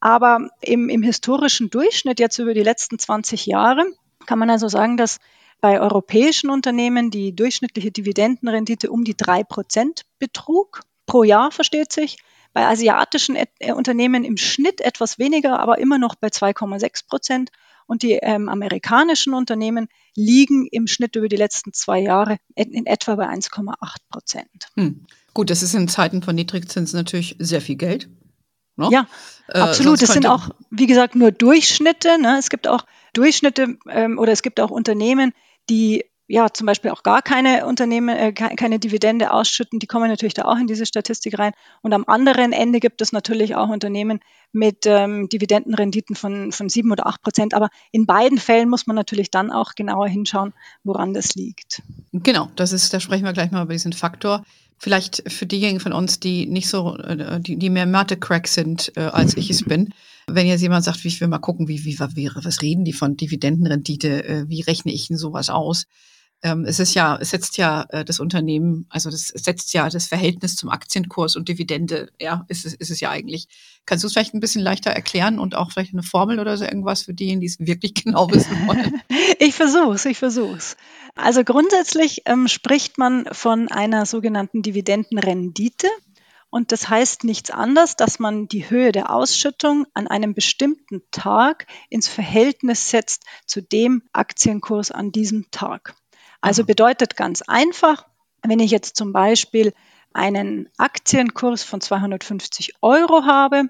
Aber 0.00 0.48
im, 0.60 0.88
im 0.88 1.02
historischen 1.02 1.70
Durchschnitt 1.70 2.20
jetzt 2.20 2.38
über 2.38 2.54
die 2.54 2.62
letzten 2.62 2.98
20 2.98 3.46
Jahre 3.46 3.84
kann 4.26 4.38
man 4.38 4.50
also 4.50 4.68
sagen, 4.68 4.96
dass 4.96 5.18
bei 5.60 5.80
europäischen 5.80 6.50
Unternehmen 6.50 7.10
die 7.10 7.34
durchschnittliche 7.34 7.90
Dividendenrendite 7.90 8.90
um 8.90 9.04
die 9.04 9.16
drei 9.16 9.42
Prozent 9.42 10.02
betrug. 10.18 10.82
Pro 11.06 11.24
Jahr 11.24 11.50
versteht 11.50 11.92
sich. 11.92 12.18
Bei 12.52 12.66
asiatischen 12.66 13.36
Unternehmen 13.74 14.24
im 14.24 14.36
Schnitt 14.36 14.80
etwas 14.80 15.18
weniger, 15.18 15.58
aber 15.58 15.78
immer 15.78 15.98
noch 15.98 16.14
bei 16.14 16.28
2,6 16.28 17.06
Prozent. 17.08 17.50
Und 17.88 18.02
die 18.02 18.12
ähm, 18.12 18.48
amerikanischen 18.48 19.32
Unternehmen 19.32 19.88
liegen 20.14 20.66
im 20.66 20.86
Schnitt 20.86 21.16
über 21.16 21.26
die 21.26 21.36
letzten 21.36 21.72
zwei 21.72 21.98
Jahre 22.00 22.36
in, 22.54 22.72
in 22.72 22.86
etwa 22.86 23.16
bei 23.16 23.26
1,8 23.26 23.74
Prozent. 24.10 24.68
Hm. 24.76 25.06
Gut, 25.32 25.48
das 25.48 25.62
ist 25.62 25.74
in 25.74 25.88
Zeiten 25.88 26.22
von 26.22 26.34
Niedrigzinsen 26.34 26.98
natürlich 26.98 27.36
sehr 27.38 27.62
viel 27.62 27.76
Geld. 27.76 28.10
Ne? 28.76 28.90
Ja, 28.92 29.06
äh, 29.48 29.58
absolut. 29.58 30.02
Das 30.02 30.12
sind 30.12 30.26
auch, 30.26 30.50
wie 30.70 30.86
gesagt, 30.86 31.14
nur 31.14 31.32
Durchschnitte. 31.32 32.20
Ne? 32.20 32.36
Es 32.38 32.50
gibt 32.50 32.68
auch 32.68 32.84
Durchschnitte 33.14 33.78
ähm, 33.88 34.18
oder 34.18 34.32
es 34.32 34.42
gibt 34.42 34.60
auch 34.60 34.70
Unternehmen, 34.70 35.32
die 35.70 36.04
ja 36.28 36.52
zum 36.52 36.66
Beispiel 36.66 36.90
auch 36.90 37.02
gar 37.02 37.22
keine 37.22 37.66
Unternehmen, 37.66 38.16
äh, 38.16 38.32
keine 38.32 38.78
Dividende 38.78 39.32
ausschütten, 39.32 39.78
die 39.78 39.86
kommen 39.86 40.08
natürlich 40.08 40.34
da 40.34 40.44
auch 40.44 40.58
in 40.58 40.66
diese 40.66 40.86
Statistik 40.86 41.38
rein. 41.38 41.52
Und 41.82 41.92
am 41.94 42.04
anderen 42.06 42.52
Ende 42.52 42.80
gibt 42.80 43.00
es 43.00 43.12
natürlich 43.12 43.56
auch 43.56 43.70
Unternehmen 43.70 44.20
mit 44.52 44.86
ähm, 44.86 45.28
Dividendenrenditen 45.28 46.14
von, 46.14 46.52
von 46.52 46.68
sieben 46.68 46.92
oder 46.92 47.06
acht 47.06 47.22
Prozent. 47.22 47.54
Aber 47.54 47.68
in 47.90 48.06
beiden 48.06 48.38
Fällen 48.38 48.68
muss 48.68 48.86
man 48.86 48.94
natürlich 48.94 49.30
dann 49.30 49.50
auch 49.50 49.74
genauer 49.74 50.08
hinschauen, 50.08 50.52
woran 50.84 51.14
das 51.14 51.34
liegt. 51.34 51.82
Genau, 52.12 52.50
das 52.56 52.72
ist, 52.72 52.92
da 52.92 53.00
sprechen 53.00 53.24
wir 53.24 53.32
gleich 53.32 53.50
mal 53.50 53.64
über 53.64 53.72
diesen 53.72 53.94
Faktor. 53.94 54.44
Vielleicht 54.76 55.24
für 55.32 55.46
diejenigen 55.46 55.80
von 55.80 55.92
uns, 55.92 56.20
die 56.20 56.46
nicht 56.46 56.68
so, 56.68 56.96
äh, 56.98 57.40
die, 57.40 57.56
die 57.56 57.70
mehr 57.70 57.86
Mathe-Crack 57.86 58.46
sind, 58.46 58.92
äh, 58.96 59.00
als 59.00 59.36
ich 59.36 59.50
es 59.50 59.64
bin. 59.64 59.92
Wenn 60.28 60.46
jetzt 60.46 60.60
jemand 60.60 60.84
sagt, 60.84 61.04
ich 61.04 61.20
will 61.20 61.28
mal 61.28 61.38
gucken, 61.38 61.68
wie, 61.68 61.84
wie, 61.84 61.98
wie 61.98 62.30
was 62.34 62.60
reden 62.60 62.84
die 62.84 62.92
von 62.92 63.16
Dividendenrendite, 63.16 64.24
äh, 64.24 64.44
wie 64.48 64.60
rechne 64.60 64.92
ich 64.92 65.08
denn 65.08 65.16
sowas 65.16 65.48
aus? 65.48 65.86
Ähm, 66.42 66.64
es 66.64 66.78
ist 66.78 66.94
ja, 66.94 67.18
es 67.20 67.30
setzt 67.30 67.56
ja 67.56 67.84
äh, 67.88 68.04
das 68.04 68.20
Unternehmen, 68.20 68.86
also 68.90 69.10
das 69.10 69.28
setzt 69.28 69.72
ja 69.72 69.88
das 69.88 70.06
Verhältnis 70.06 70.54
zum 70.54 70.68
Aktienkurs 70.68 71.34
und 71.34 71.48
Dividende, 71.48 72.10
ja, 72.20 72.44
ist 72.48 72.64
es, 72.64 72.74
ist 72.74 72.90
es 72.90 73.00
ja 73.00 73.10
eigentlich. 73.10 73.48
Kannst 73.86 74.04
du 74.04 74.06
es 74.06 74.12
vielleicht 74.12 74.34
ein 74.34 74.40
bisschen 74.40 74.62
leichter 74.62 74.90
erklären 74.90 75.38
und 75.40 75.56
auch 75.56 75.72
vielleicht 75.72 75.92
eine 75.92 76.04
Formel 76.04 76.38
oder 76.38 76.56
so 76.56 76.64
irgendwas 76.64 77.02
für 77.02 77.14
diejenigen, 77.14 77.40
die 77.40 77.46
es 77.46 77.58
wirklich 77.58 77.94
genau 78.04 78.30
wissen 78.30 78.68
wollen? 78.68 79.02
ich 79.38 79.54
versuch's, 79.54 80.04
ich 80.04 80.18
versuch's. 80.18 80.76
Also 81.16 81.42
grundsätzlich 81.42 82.22
ähm, 82.26 82.46
spricht 82.46 82.98
man 82.98 83.26
von 83.32 83.68
einer 83.68 84.06
sogenannten 84.06 84.62
Dividendenrendite. 84.62 85.88
Und 86.50 86.72
das 86.72 86.88
heißt 86.88 87.24
nichts 87.24 87.50
anderes, 87.50 87.96
dass 87.96 88.18
man 88.18 88.48
die 88.48 88.70
Höhe 88.70 88.92
der 88.92 89.12
Ausschüttung 89.12 89.86
an 89.92 90.06
einem 90.06 90.32
bestimmten 90.32 91.02
Tag 91.10 91.66
ins 91.90 92.08
Verhältnis 92.08 92.88
setzt 92.88 93.24
zu 93.44 93.60
dem 93.60 94.02
Aktienkurs 94.12 94.90
an 94.90 95.12
diesem 95.12 95.50
Tag. 95.50 95.94
Also 96.40 96.64
bedeutet 96.64 97.16
ganz 97.16 97.42
einfach, 97.42 98.06
wenn 98.42 98.60
ich 98.60 98.70
jetzt 98.70 98.96
zum 98.96 99.12
Beispiel 99.12 99.74
einen 100.12 100.68
Aktienkurs 100.78 101.62
von 101.62 101.80
250 101.80 102.74
Euro 102.80 103.24
habe 103.24 103.64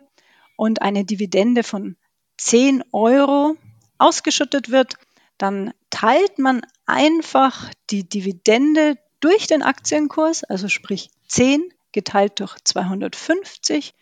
und 0.56 0.82
eine 0.82 1.04
Dividende 1.04 1.62
von 1.62 1.96
10 2.37 2.84
Euro 2.92 3.56
ausgeschüttet 3.98 4.70
wird, 4.70 4.94
dann 5.38 5.72
teilt 5.90 6.38
man 6.38 6.62
einfach 6.87 7.70
die 7.90 8.08
Dividende 8.08 8.98
durch 9.20 9.46
den 9.46 9.62
Aktienkurs, 9.62 10.44
also 10.44 10.68
sprich 10.68 11.10
10 11.28 11.72
geteilt 11.92 12.40
durch 12.40 12.56
250. 12.62 13.94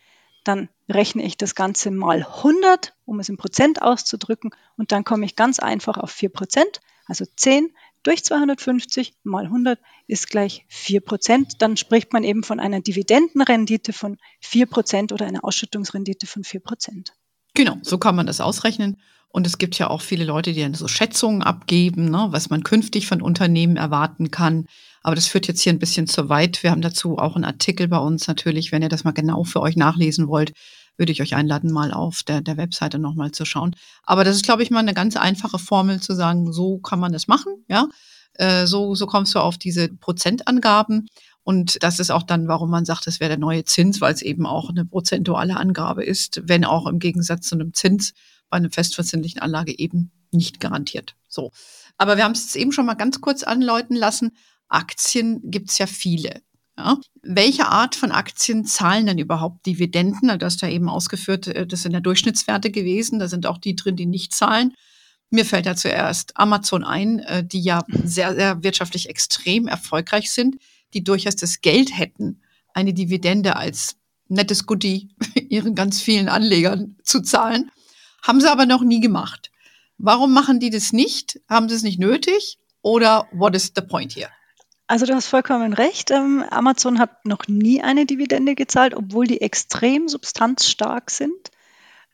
Dann 0.43 0.69
rechne 0.87 1.23
ich 1.23 1.37
das 1.37 1.55
Ganze 1.55 1.91
mal 1.91 2.23
100, 2.23 2.93
um 3.05 3.19
es 3.19 3.29
in 3.29 3.37
Prozent 3.37 3.81
auszudrücken, 3.81 4.51
und 4.77 4.91
dann 4.91 5.03
komme 5.03 5.25
ich 5.25 5.35
ganz 5.35 5.59
einfach 5.59 5.97
auf 5.97 6.11
4 6.11 6.29
Prozent, 6.29 6.81
also 7.05 7.25
10 7.35 7.73
durch 8.07 8.23
250 8.23 9.15
mal 9.23 9.43
100 9.43 9.77
ist 10.07 10.29
gleich 10.29 10.65
4 10.69 11.01
Prozent. 11.01 11.61
Dann 11.61 11.75
spricht 11.75 12.13
man 12.13 12.23
eben 12.23 12.41
von 12.41 12.61
einer 12.61 12.79
Dividendenrendite 12.79 13.91
von 13.91 14.17
4 14.39 14.65
Prozent 14.65 15.11
oder 15.11 15.25
einer 15.25 15.43
Ausschüttungsrendite 15.43 16.25
von 16.25 16.45
4 16.45 16.61
Prozent. 16.61 17.11
Genau, 17.53 17.75
so 17.81 17.97
kann 17.97 18.15
man 18.15 18.25
das 18.25 18.39
ausrechnen. 18.39 18.95
Und 19.27 19.45
es 19.45 19.57
gibt 19.57 19.77
ja 19.77 19.89
auch 19.89 20.01
viele 20.01 20.23
Leute, 20.23 20.53
die 20.53 20.61
dann 20.61 20.73
so 20.73 20.87
Schätzungen 20.87 21.43
abgeben, 21.43 22.09
ne, 22.09 22.27
was 22.29 22.49
man 22.49 22.63
künftig 22.63 23.07
von 23.07 23.21
Unternehmen 23.21 23.75
erwarten 23.75 24.31
kann. 24.31 24.67
Aber 25.03 25.15
das 25.15 25.27
führt 25.27 25.47
jetzt 25.49 25.59
hier 25.59 25.73
ein 25.73 25.79
bisschen 25.79 26.07
zu 26.07 26.29
weit. 26.29 26.63
Wir 26.63 26.71
haben 26.71 26.81
dazu 26.81 27.17
auch 27.17 27.35
einen 27.35 27.43
Artikel 27.43 27.89
bei 27.89 27.97
uns 27.97 28.25
natürlich, 28.27 28.71
wenn 28.71 28.83
ihr 28.83 28.89
das 28.89 29.03
mal 29.03 29.11
genau 29.11 29.43
für 29.43 29.59
euch 29.59 29.75
nachlesen 29.75 30.29
wollt, 30.29 30.53
würde 30.97 31.11
ich 31.11 31.21
euch 31.21 31.35
einladen, 31.35 31.71
mal 31.71 31.93
auf 31.93 32.23
der, 32.23 32.41
der 32.41 32.57
Webseite 32.57 32.99
nochmal 32.99 33.31
zu 33.31 33.45
schauen. 33.45 33.75
Aber 34.03 34.23
das 34.23 34.35
ist, 34.35 34.45
glaube 34.45 34.63
ich, 34.63 34.71
mal 34.71 34.79
eine 34.79 34.93
ganz 34.93 35.15
einfache 35.15 35.59
Formel 35.59 36.01
zu 36.01 36.13
sagen, 36.15 36.51
so 36.51 36.79
kann 36.79 36.99
man 36.99 37.13
das 37.13 37.27
machen, 37.27 37.63
ja. 37.67 37.87
Äh, 38.33 38.67
so, 38.67 38.93
so 38.95 39.07
kommst 39.07 39.33
du 39.35 39.39
auf 39.39 39.57
diese 39.57 39.89
Prozentangaben. 39.89 41.07
Und 41.43 41.81
das 41.81 41.99
ist 41.99 42.11
auch 42.11 42.23
dann, 42.23 42.47
warum 42.47 42.69
man 42.69 42.85
sagt, 42.85 43.07
das 43.07 43.19
wäre 43.19 43.29
der 43.29 43.37
neue 43.37 43.63
Zins, 43.63 44.01
weil 44.01 44.13
es 44.13 44.21
eben 44.21 44.45
auch 44.45 44.69
eine 44.69 44.85
prozentuale 44.85 45.55
Angabe 45.55 46.03
ist, 46.03 46.41
wenn 46.43 46.65
auch 46.65 46.87
im 46.87 46.99
Gegensatz 46.99 47.47
zu 47.47 47.55
einem 47.55 47.73
Zins 47.73 48.13
bei 48.49 48.57
einer 48.57 48.69
festverzinslichen 48.69 49.41
Anlage 49.41 49.77
eben 49.77 50.11
nicht 50.31 50.59
garantiert. 50.59 51.15
So. 51.27 51.51
Aber 51.97 52.17
wir 52.17 52.25
haben 52.25 52.33
es 52.33 52.43
jetzt 52.43 52.55
eben 52.57 52.71
schon 52.71 52.85
mal 52.85 52.95
ganz 52.95 53.21
kurz 53.21 53.43
anläuten 53.43 53.95
lassen. 53.95 54.31
Aktien 54.67 55.41
gibt 55.43 55.71
es 55.71 55.77
ja 55.77 55.87
viele. 55.87 56.41
Ja? 56.77 56.97
Welche 57.23 57.67
Art 57.67 57.95
von 57.95 58.11
Aktien 58.11 58.65
zahlen 58.65 59.07
denn 59.07 59.17
überhaupt 59.17 59.65
Dividenden? 59.65 60.29
Also, 60.29 60.37
du 60.39 60.45
hast 60.45 60.61
ja 60.61 60.69
eben 60.69 60.89
ausgeführt, 60.89 61.47
äh, 61.47 61.65
das 61.65 61.81
sind 61.81 61.93
ja 61.93 61.99
Durchschnittswerte 61.99 62.71
gewesen. 62.71 63.19
Da 63.19 63.27
sind 63.27 63.45
auch 63.45 63.57
die 63.57 63.75
drin, 63.75 63.95
die 63.95 64.05
nicht 64.05 64.33
zahlen. 64.33 64.73
Mir 65.29 65.45
fällt 65.45 65.65
da 65.65 65.75
zuerst 65.75 66.37
Amazon 66.37 66.83
ein, 66.83 67.19
äh, 67.19 67.43
die 67.43 67.61
ja 67.61 67.83
sehr, 68.03 68.33
sehr 68.35 68.63
wirtschaftlich 68.63 69.09
extrem 69.09 69.67
erfolgreich 69.67 70.31
sind, 70.31 70.57
die 70.93 71.03
durchaus 71.03 71.35
das 71.35 71.61
Geld 71.61 71.97
hätten, 71.97 72.41
eine 72.73 72.93
Dividende 72.93 73.55
als 73.55 73.97
nettes 74.29 74.65
Goodie 74.65 75.09
ihren 75.49 75.75
ganz 75.75 76.01
vielen 76.01 76.29
Anlegern 76.29 76.95
zu 77.03 77.21
zahlen. 77.21 77.71
Haben 78.21 78.41
sie 78.41 78.51
aber 78.51 78.65
noch 78.65 78.83
nie 78.83 78.99
gemacht. 78.99 79.51
Warum 79.97 80.31
machen 80.31 80.59
die 80.59 80.69
das 80.69 80.93
nicht? 80.93 81.41
Haben 81.49 81.69
sie 81.69 81.75
es 81.75 81.83
nicht 81.83 81.99
nötig? 81.99 82.59
Oder 82.81 83.27
what 83.31 83.55
is 83.55 83.71
the 83.75 83.81
point 83.81 84.15
here? 84.15 84.29
Also 84.87 85.05
du 85.05 85.13
hast 85.13 85.27
vollkommen 85.27 85.73
recht. 85.73 86.11
Ähm, 86.11 86.45
Amazon 86.49 86.97
hat 86.97 87.25
noch 87.25 87.47
nie 87.47 87.81
eine 87.81 88.05
Dividende 88.05 88.55
gezahlt, 88.55 88.95
obwohl 88.95 89.27
die 89.27 89.41
extrem 89.41 90.07
substanzstark 90.07 91.11
sind. 91.11 91.51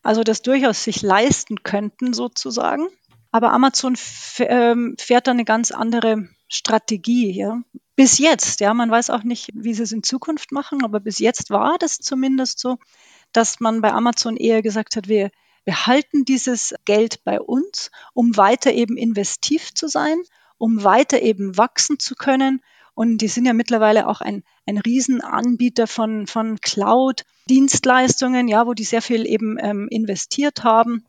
Also 0.01 0.23
das 0.23 0.41
durchaus 0.41 0.83
sich 0.83 1.03
leisten 1.03 1.61
könnten 1.61 2.13
sozusagen. 2.13 2.87
Aber 3.31 3.51
Amazon 3.51 3.95
ähm, 4.39 4.95
fährt 4.99 5.27
da 5.27 5.31
eine 5.31 5.45
ganz 5.45 5.71
andere 5.71 6.27
Strategie. 6.47 7.31
Ja? 7.31 7.61
Bis 7.95 8.17
jetzt, 8.17 8.59
ja, 8.59 8.73
man 8.73 8.89
weiß 8.89 9.11
auch 9.11 9.23
nicht, 9.23 9.51
wie 9.53 9.73
sie 9.75 9.83
es 9.83 9.91
in 9.91 10.03
Zukunft 10.03 10.51
machen, 10.51 10.83
aber 10.83 10.99
bis 10.99 11.19
jetzt 11.19 11.51
war 11.51 11.77
das 11.77 11.99
zumindest 11.99 12.59
so, 12.59 12.77
dass 13.31 13.59
man 13.59 13.81
bei 13.81 13.91
Amazon 13.91 14.35
eher 14.35 14.63
gesagt 14.63 14.95
hat, 14.95 15.07
wir, 15.07 15.29
wir 15.63 15.85
halten 15.85 16.25
dieses 16.25 16.73
Geld 16.85 17.23
bei 17.23 17.39
uns, 17.39 17.91
um 18.13 18.35
weiter 18.35 18.71
eben 18.71 18.97
investiv 18.97 19.73
zu 19.73 19.87
sein 19.87 20.21
um 20.63 20.85
weiter 20.85 21.21
eben 21.21 21.57
wachsen 21.57 21.99
zu 21.99 22.15
können. 22.15 22.61
Und 22.95 23.17
die 23.17 23.27
sind 23.27 23.43
ja 23.43 23.51
mittlerweile 23.51 24.07
auch 24.07 24.21
ein, 24.21 24.45
ein 24.65 24.77
Riesenanbieter 24.77 25.87
von, 25.87 26.25
von 26.25 26.61
Cloud-Dienstleistungen, 26.61 28.47
ja, 28.47 28.65
wo 28.65 28.73
die 28.73 28.85
sehr 28.85 29.01
viel 29.01 29.25
eben 29.27 29.57
ähm, 29.59 29.89
investiert 29.89 30.63
haben 30.63 31.03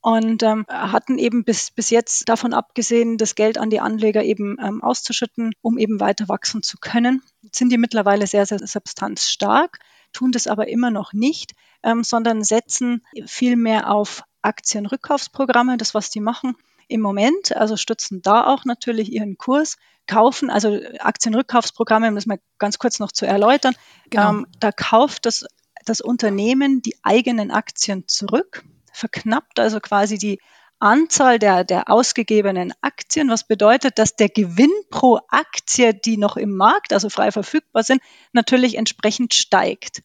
und 0.00 0.42
ähm, 0.42 0.66
hatten 0.68 1.18
eben 1.18 1.44
bis, 1.44 1.70
bis 1.70 1.90
jetzt 1.90 2.28
davon 2.28 2.52
abgesehen, 2.52 3.16
das 3.16 3.36
Geld 3.36 3.58
an 3.58 3.70
die 3.70 3.78
Anleger 3.78 4.24
eben 4.24 4.56
ähm, 4.60 4.82
auszuschütten, 4.82 5.52
um 5.62 5.78
eben 5.78 6.00
weiter 6.00 6.28
wachsen 6.28 6.64
zu 6.64 6.76
können. 6.78 7.22
Jetzt 7.42 7.58
sind 7.58 7.70
die 7.70 7.78
mittlerweile 7.78 8.26
sehr, 8.26 8.44
sehr 8.44 8.58
substanzstark, 8.58 9.78
tun 10.12 10.32
das 10.32 10.48
aber 10.48 10.66
immer 10.66 10.90
noch 10.90 11.12
nicht, 11.12 11.52
ähm, 11.84 12.02
sondern 12.02 12.42
setzen 12.42 13.06
viel 13.24 13.54
mehr 13.54 13.88
auf 13.88 14.24
Aktienrückkaufsprogramme, 14.42 15.76
das 15.76 15.94
was 15.94 16.10
die 16.10 16.20
machen 16.20 16.56
im 16.90 17.00
Moment, 17.00 17.56
also 17.56 17.76
stützen 17.76 18.22
da 18.22 18.46
auch 18.46 18.64
natürlich 18.64 19.12
ihren 19.12 19.38
Kurs, 19.38 19.76
kaufen, 20.06 20.50
also 20.50 20.80
Aktienrückkaufsprogramme, 20.98 22.08
um 22.08 22.16
das 22.16 22.26
mal 22.26 22.40
ganz 22.58 22.78
kurz 22.78 22.98
noch 22.98 23.12
zu 23.12 23.26
erläutern, 23.26 23.74
genau. 24.10 24.30
ähm, 24.30 24.46
da 24.58 24.72
kauft 24.72 25.24
das, 25.24 25.46
das 25.84 26.00
Unternehmen 26.00 26.82
die 26.82 26.96
eigenen 27.02 27.50
Aktien 27.50 28.08
zurück, 28.08 28.64
verknappt 28.92 29.60
also 29.60 29.78
quasi 29.78 30.18
die 30.18 30.40
Anzahl 30.80 31.38
der, 31.38 31.62
der 31.62 31.90
ausgegebenen 31.90 32.72
Aktien, 32.80 33.28
was 33.28 33.46
bedeutet, 33.46 33.98
dass 33.98 34.16
der 34.16 34.30
Gewinn 34.30 34.72
pro 34.90 35.20
Aktie, 35.28 35.94
die 35.94 36.16
noch 36.16 36.36
im 36.36 36.56
Markt, 36.56 36.92
also 36.92 37.10
frei 37.10 37.30
verfügbar 37.30 37.84
sind, 37.84 38.02
natürlich 38.32 38.76
entsprechend 38.76 39.34
steigt. 39.34 40.02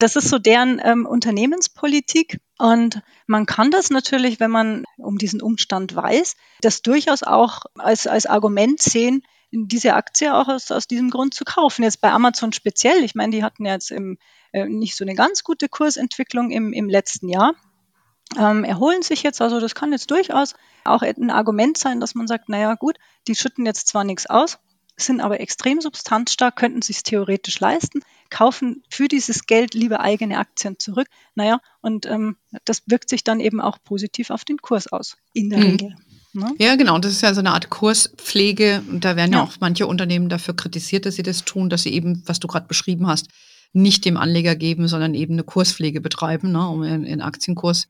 Das 0.00 0.16
ist 0.16 0.30
so 0.30 0.38
deren 0.38 0.80
ähm, 0.82 1.04
Unternehmenspolitik. 1.06 2.40
Und 2.58 3.02
man 3.26 3.44
kann 3.44 3.70
das 3.70 3.90
natürlich, 3.90 4.40
wenn 4.40 4.50
man 4.50 4.84
um 4.96 5.18
diesen 5.18 5.42
Umstand 5.42 5.94
weiß, 5.94 6.36
das 6.62 6.80
durchaus 6.80 7.22
auch 7.22 7.66
als, 7.76 8.06
als 8.06 8.24
Argument 8.24 8.80
sehen, 8.80 9.22
diese 9.52 9.94
Aktie 9.94 10.34
auch 10.34 10.48
aus, 10.48 10.70
aus 10.70 10.86
diesem 10.86 11.10
Grund 11.10 11.34
zu 11.34 11.44
kaufen. 11.44 11.82
Jetzt 11.82 12.00
bei 12.00 12.10
Amazon 12.10 12.52
speziell, 12.52 13.04
ich 13.04 13.14
meine, 13.14 13.32
die 13.32 13.44
hatten 13.44 13.66
jetzt 13.66 13.90
im, 13.90 14.16
äh, 14.52 14.64
nicht 14.64 14.96
so 14.96 15.04
eine 15.04 15.14
ganz 15.14 15.44
gute 15.44 15.68
Kursentwicklung 15.68 16.50
im, 16.50 16.72
im 16.72 16.88
letzten 16.88 17.28
Jahr, 17.28 17.54
ähm, 18.38 18.64
erholen 18.64 19.02
sich 19.02 19.22
jetzt, 19.22 19.42
also 19.42 19.60
das 19.60 19.74
kann 19.74 19.92
jetzt 19.92 20.10
durchaus 20.10 20.54
auch 20.84 21.02
ein 21.02 21.30
Argument 21.30 21.76
sein, 21.76 22.00
dass 22.00 22.14
man 22.14 22.26
sagt, 22.26 22.48
naja 22.48 22.74
gut, 22.74 22.96
die 23.26 23.34
schütten 23.34 23.66
jetzt 23.66 23.88
zwar 23.88 24.04
nichts 24.04 24.26
aus, 24.26 24.58
sind 25.06 25.20
aber 25.20 25.40
extrem 25.40 25.80
substanzstark, 25.80 26.56
könnten 26.56 26.82
sich 26.82 27.02
theoretisch 27.02 27.60
leisten, 27.60 28.00
kaufen 28.30 28.82
für 28.88 29.08
dieses 29.08 29.46
Geld 29.46 29.74
lieber 29.74 30.00
eigene 30.00 30.38
Aktien 30.38 30.78
zurück. 30.78 31.08
Naja, 31.34 31.60
und 31.80 32.06
ähm, 32.06 32.36
das 32.64 32.82
wirkt 32.86 33.08
sich 33.08 33.24
dann 33.24 33.40
eben 33.40 33.60
auch 33.60 33.78
positiv 33.82 34.30
auf 34.30 34.44
den 34.44 34.58
Kurs 34.58 34.86
aus, 34.86 35.16
in 35.32 35.50
der 35.50 35.60
mhm. 35.60 35.64
Regel. 35.64 35.96
Ne? 36.32 36.54
Ja, 36.58 36.76
genau. 36.76 36.98
Das 36.98 37.12
ist 37.12 37.22
ja 37.22 37.34
so 37.34 37.40
eine 37.40 37.52
Art 37.52 37.70
Kurspflege. 37.70 38.82
Und 38.88 39.04
da 39.04 39.16
werden 39.16 39.32
ja. 39.32 39.38
ja 39.38 39.44
auch 39.44 39.54
manche 39.60 39.86
Unternehmen 39.86 40.28
dafür 40.28 40.54
kritisiert, 40.54 41.06
dass 41.06 41.16
sie 41.16 41.22
das 41.22 41.44
tun, 41.44 41.70
dass 41.70 41.82
sie 41.82 41.92
eben, 41.92 42.22
was 42.26 42.38
du 42.38 42.46
gerade 42.46 42.68
beschrieben 42.68 43.06
hast, 43.06 43.28
nicht 43.72 44.04
dem 44.04 44.16
Anleger 44.16 44.56
geben, 44.56 44.88
sondern 44.88 45.14
eben 45.14 45.34
eine 45.34 45.44
Kurspflege 45.44 46.00
betreiben, 46.00 46.52
ne, 46.52 46.68
um 46.68 46.82
den 46.82 47.20
Aktienkurs 47.20 47.88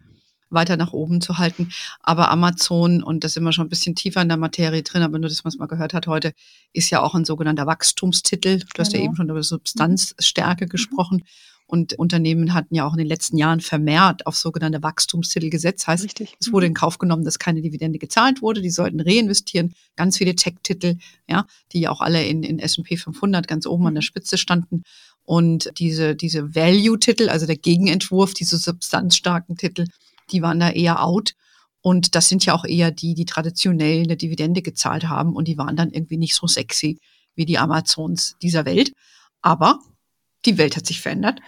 weiter 0.50 0.76
nach 0.76 0.92
oben 0.92 1.20
zu 1.20 1.38
halten. 1.38 1.70
Aber 2.00 2.30
Amazon, 2.30 3.02
und 3.02 3.24
das 3.24 3.34
sind 3.34 3.44
wir 3.44 3.52
schon 3.52 3.66
ein 3.66 3.70
bisschen 3.70 3.94
tiefer 3.94 4.22
in 4.22 4.28
der 4.28 4.36
Materie 4.36 4.82
drin, 4.82 5.02
aber 5.02 5.18
nur 5.18 5.28
das, 5.28 5.44
was 5.44 5.56
man 5.56 5.68
gehört 5.68 5.94
hat 5.94 6.06
heute, 6.06 6.32
ist 6.72 6.90
ja 6.90 7.02
auch 7.02 7.14
ein 7.14 7.24
sogenannter 7.24 7.66
Wachstumstitel. 7.66 8.58
Du 8.58 8.80
hast 8.80 8.92
ja 8.92 8.98
genau. 8.98 9.10
eben 9.10 9.16
schon 9.16 9.30
über 9.30 9.42
Substanzstärke 9.42 10.66
mhm. 10.66 10.68
gesprochen. 10.68 11.24
Und 11.70 11.92
Unternehmen 11.92 12.52
hatten 12.52 12.74
ja 12.74 12.84
auch 12.84 12.94
in 12.94 12.98
den 12.98 13.06
letzten 13.06 13.38
Jahren 13.38 13.60
vermehrt 13.60 14.26
auf 14.26 14.36
sogenannte 14.36 14.82
Wachstumstitel 14.82 15.50
gesetzt. 15.50 15.86
Heißt, 15.86 16.02
Richtig. 16.02 16.34
es 16.40 16.52
wurde 16.52 16.66
in 16.66 16.74
Kauf 16.74 16.98
genommen, 16.98 17.24
dass 17.24 17.38
keine 17.38 17.62
Dividende 17.62 18.00
gezahlt 18.00 18.42
wurde. 18.42 18.60
Die 18.60 18.70
sollten 18.70 18.98
reinvestieren. 18.98 19.74
Ganz 19.94 20.18
viele 20.18 20.34
Tech-Titel, 20.34 20.96
ja, 21.28 21.46
die 21.70 21.86
auch 21.86 22.00
alle 22.00 22.26
in, 22.26 22.42
in 22.42 22.58
S&P 22.58 22.96
500 22.96 23.46
ganz 23.46 23.66
oben 23.66 23.86
an 23.86 23.94
der 23.94 24.02
Spitze 24.02 24.36
standen. 24.36 24.82
Und 25.22 25.70
diese, 25.78 26.16
diese 26.16 26.56
Value-Titel, 26.56 27.28
also 27.28 27.46
der 27.46 27.56
Gegenentwurf, 27.56 28.34
diese 28.34 28.58
substanzstarken 28.58 29.56
Titel, 29.56 29.84
die 30.32 30.42
waren 30.42 30.60
da 30.60 30.70
eher 30.70 31.04
out. 31.04 31.34
Und 31.82 32.14
das 32.14 32.28
sind 32.28 32.44
ja 32.44 32.54
auch 32.54 32.64
eher 32.64 32.90
die, 32.90 33.14
die 33.14 33.24
traditionell 33.24 34.02
eine 34.02 34.16
Dividende 34.16 34.62
gezahlt 34.62 35.08
haben 35.08 35.34
und 35.34 35.48
die 35.48 35.56
waren 35.56 35.76
dann 35.76 35.90
irgendwie 35.90 36.18
nicht 36.18 36.34
so 36.34 36.46
sexy 36.46 36.98
wie 37.34 37.46
die 37.46 37.58
Amazons 37.58 38.36
dieser 38.42 38.66
Welt. 38.66 38.92
Aber 39.40 39.80
die 40.44 40.58
Welt 40.58 40.76
hat 40.76 40.86
sich 40.86 41.00
verändert, 41.00 41.40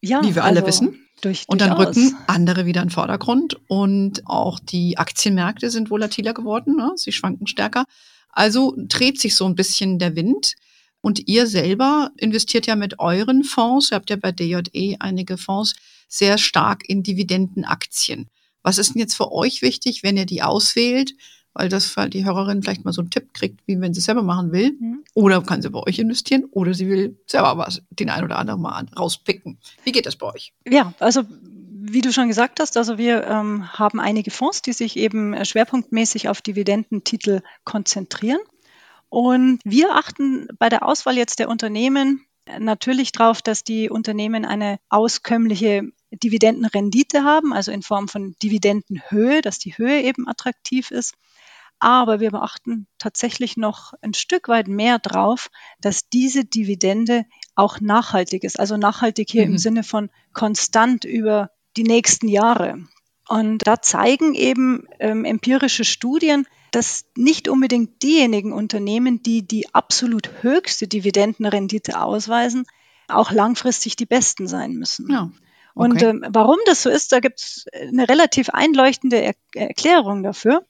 ja, 0.00 0.22
wie 0.22 0.34
wir 0.34 0.44
alle 0.44 0.62
also 0.62 0.68
wissen. 0.68 1.04
Durch, 1.20 1.44
und 1.48 1.60
dann 1.60 1.72
rücken 1.72 2.16
andere 2.28 2.64
wieder 2.64 2.80
in 2.82 2.88
den 2.88 2.94
Vordergrund 2.94 3.58
und 3.66 4.22
auch 4.26 4.60
die 4.60 4.98
Aktienmärkte 4.98 5.68
sind 5.68 5.90
volatiler 5.90 6.32
geworden, 6.32 6.76
ne? 6.76 6.92
sie 6.94 7.10
schwanken 7.10 7.48
stärker. 7.48 7.86
Also 8.30 8.74
dreht 8.76 9.20
sich 9.20 9.34
so 9.34 9.46
ein 9.46 9.56
bisschen 9.56 9.98
der 9.98 10.14
Wind. 10.14 10.54
Und 11.00 11.28
ihr 11.28 11.46
selber 11.46 12.10
investiert 12.16 12.66
ja 12.66 12.76
mit 12.76 12.98
euren 12.98 13.44
Fonds, 13.44 13.90
ihr 13.90 13.96
habt 13.96 14.10
ja 14.10 14.16
bei 14.16 14.32
DJE 14.32 14.96
einige 14.98 15.38
Fonds, 15.38 15.74
sehr 16.08 16.38
stark 16.38 16.88
in 16.88 17.02
Dividendenaktien. 17.02 18.28
Was 18.62 18.78
ist 18.78 18.94
denn 18.94 19.00
jetzt 19.00 19.14
für 19.14 19.30
euch 19.30 19.62
wichtig, 19.62 20.02
wenn 20.02 20.16
ihr 20.16 20.26
die 20.26 20.42
auswählt? 20.42 21.14
Weil 21.54 21.68
das 21.68 21.94
die 22.10 22.24
Hörerin 22.24 22.62
vielleicht 22.62 22.84
mal 22.84 22.92
so 22.92 23.00
einen 23.00 23.10
Tipp 23.10 23.34
kriegt, 23.34 23.60
wie 23.66 23.80
wenn 23.80 23.92
sie 23.92 23.98
es 23.98 24.04
selber 24.04 24.22
machen 24.22 24.52
will. 24.52 24.76
Mhm. 24.78 25.04
Oder 25.14 25.42
kann 25.42 25.62
sie 25.62 25.70
bei 25.70 25.80
euch 25.80 25.98
investieren 25.98 26.44
oder 26.52 26.72
sie 26.74 26.88
will 26.88 27.18
selber 27.26 27.58
was, 27.58 27.82
den 27.90 28.10
ein 28.10 28.24
oder 28.24 28.38
anderen 28.38 28.60
mal 28.60 28.86
rauspicken. 28.96 29.58
Wie 29.84 29.92
geht 29.92 30.06
das 30.06 30.16
bei 30.16 30.26
euch? 30.26 30.52
Ja, 30.68 30.94
also 30.98 31.24
wie 31.90 32.00
du 32.00 32.12
schon 32.12 32.28
gesagt 32.28 32.60
hast, 32.60 32.76
also 32.76 32.98
wir 32.98 33.26
ähm, 33.26 33.72
haben 33.72 33.98
einige 33.98 34.30
Fonds, 34.30 34.62
die 34.62 34.72
sich 34.72 34.96
eben 34.96 35.34
äh, 35.34 35.44
schwerpunktmäßig 35.44 36.28
auf 36.28 36.42
Dividendentitel 36.42 37.40
konzentrieren. 37.64 38.40
Und 39.08 39.60
wir 39.64 39.94
achten 39.94 40.48
bei 40.58 40.68
der 40.68 40.86
Auswahl 40.86 41.16
jetzt 41.16 41.38
der 41.38 41.48
Unternehmen 41.48 42.26
natürlich 42.58 43.12
darauf, 43.12 43.42
dass 43.42 43.64
die 43.64 43.90
Unternehmen 43.90 44.44
eine 44.44 44.78
auskömmliche 44.88 45.90
Dividendenrendite 46.10 47.24
haben, 47.24 47.52
also 47.52 47.70
in 47.70 47.82
Form 47.82 48.08
von 48.08 48.34
Dividendenhöhe, 48.42 49.42
dass 49.42 49.58
die 49.58 49.76
Höhe 49.76 50.02
eben 50.02 50.26
attraktiv 50.28 50.90
ist. 50.90 51.14
Aber 51.80 52.18
wir 52.18 52.32
beachten 52.32 52.88
tatsächlich 52.98 53.56
noch 53.56 53.92
ein 54.00 54.14
Stück 54.14 54.48
weit 54.48 54.66
mehr 54.66 54.98
drauf, 54.98 55.48
dass 55.80 56.08
diese 56.08 56.44
Dividende 56.44 57.24
auch 57.54 57.80
nachhaltig 57.80 58.42
ist. 58.42 58.58
Also 58.58 58.76
nachhaltig 58.76 59.30
hier 59.30 59.46
mhm. 59.46 59.52
im 59.52 59.58
Sinne 59.58 59.84
von 59.84 60.10
konstant 60.32 61.04
über 61.04 61.50
die 61.76 61.84
nächsten 61.84 62.26
Jahre. 62.26 62.84
Und 63.28 63.58
da 63.66 63.80
zeigen 63.80 64.34
eben 64.34 64.86
ähm, 64.98 65.24
empirische 65.24 65.84
Studien, 65.84 66.46
dass 66.72 67.04
nicht 67.14 67.48
unbedingt 67.48 68.02
diejenigen 68.02 68.52
Unternehmen, 68.52 69.22
die 69.22 69.46
die 69.46 69.72
absolut 69.74 70.42
höchste 70.42 70.88
Dividendenrendite 70.88 72.00
ausweisen, 72.00 72.64
auch 73.06 73.30
langfristig 73.30 73.96
die 73.96 74.06
besten 74.06 74.48
sein 74.48 74.72
müssen. 74.72 75.10
Ja. 75.10 75.30
Okay. 75.78 75.90
Und 75.90 76.02
ähm, 76.02 76.24
warum 76.28 76.58
das 76.66 76.82
so 76.82 76.90
ist, 76.90 77.12
da 77.12 77.20
gibt 77.20 77.40
es 77.40 77.66
eine 77.72 78.08
relativ 78.08 78.50
einleuchtende 78.50 79.20
er 79.20 79.34
Erklärung 79.54 80.22
dafür. 80.22 80.64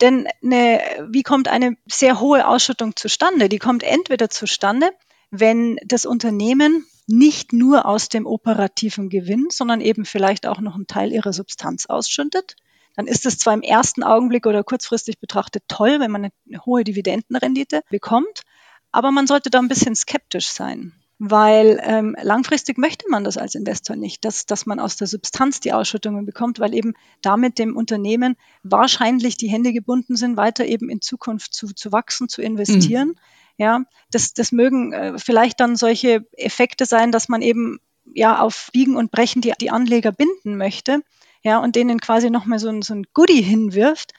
Denn 0.00 0.26
eine, 0.42 0.80
wie 1.10 1.22
kommt 1.22 1.48
eine 1.48 1.76
sehr 1.86 2.20
hohe 2.20 2.46
Ausschüttung 2.46 2.96
zustande? 2.96 3.48
Die 3.48 3.58
kommt 3.58 3.82
entweder 3.82 4.30
zustande, 4.30 4.90
wenn 5.30 5.76
das 5.84 6.06
Unternehmen 6.06 6.86
nicht 7.06 7.52
nur 7.52 7.86
aus 7.86 8.08
dem 8.08 8.26
operativen 8.26 9.10
Gewinn, 9.10 9.48
sondern 9.50 9.80
eben 9.80 10.04
vielleicht 10.04 10.46
auch 10.46 10.60
noch 10.60 10.74
einen 10.74 10.86
Teil 10.86 11.12
ihrer 11.12 11.32
Substanz 11.32 11.86
ausschüttet 11.86 12.56
dann 12.94 13.06
ist 13.06 13.26
es 13.26 13.38
zwar 13.38 13.54
im 13.54 13.62
ersten 13.62 14.02
Augenblick 14.02 14.46
oder 14.46 14.64
kurzfristig 14.64 15.18
betrachtet 15.18 15.64
toll, 15.68 16.00
wenn 16.00 16.10
man 16.10 16.24
eine 16.24 16.64
hohe 16.64 16.84
Dividendenrendite 16.84 17.82
bekommt, 17.90 18.42
aber 18.90 19.10
man 19.10 19.26
sollte 19.26 19.50
da 19.50 19.58
ein 19.58 19.68
bisschen 19.68 19.94
skeptisch 19.94 20.48
sein. 20.48 20.92
Weil 21.24 21.80
ähm, 21.84 22.16
langfristig 22.20 22.78
möchte 22.78 23.08
man 23.08 23.22
das 23.22 23.36
als 23.36 23.54
Investor 23.54 23.94
nicht, 23.94 24.24
dass, 24.24 24.44
dass 24.44 24.66
man 24.66 24.80
aus 24.80 24.96
der 24.96 25.06
Substanz 25.06 25.60
die 25.60 25.72
Ausschüttungen 25.72 26.26
bekommt, 26.26 26.58
weil 26.58 26.74
eben 26.74 26.94
damit 27.20 27.60
dem 27.60 27.76
Unternehmen 27.76 28.34
wahrscheinlich 28.64 29.36
die 29.36 29.46
Hände 29.46 29.72
gebunden 29.72 30.16
sind, 30.16 30.36
weiter 30.36 30.66
eben 30.66 30.90
in 30.90 31.00
Zukunft 31.00 31.54
zu, 31.54 31.68
zu 31.68 31.92
wachsen, 31.92 32.28
zu 32.28 32.42
investieren. 32.42 33.10
Mhm. 33.10 33.14
Ja, 33.56 33.84
das, 34.10 34.34
das 34.34 34.50
mögen 34.50 34.92
äh, 34.92 35.16
vielleicht 35.16 35.60
dann 35.60 35.76
solche 35.76 36.26
Effekte 36.32 36.86
sein, 36.86 37.12
dass 37.12 37.28
man 37.28 37.40
eben 37.40 37.78
ja 38.12 38.40
auf 38.40 38.70
Biegen 38.72 38.96
und 38.96 39.12
Brechen 39.12 39.42
die, 39.42 39.52
die 39.60 39.70
Anleger 39.70 40.10
binden 40.10 40.56
möchte 40.56 41.02
ja, 41.42 41.58
und 41.58 41.76
denen 41.76 42.00
quasi 42.00 42.30
nochmal 42.30 42.58
so 42.58 42.68
ein, 42.68 42.82
so 42.82 42.94
ein 42.94 43.04
Goodie 43.14 43.42
hinwirft. 43.42 44.12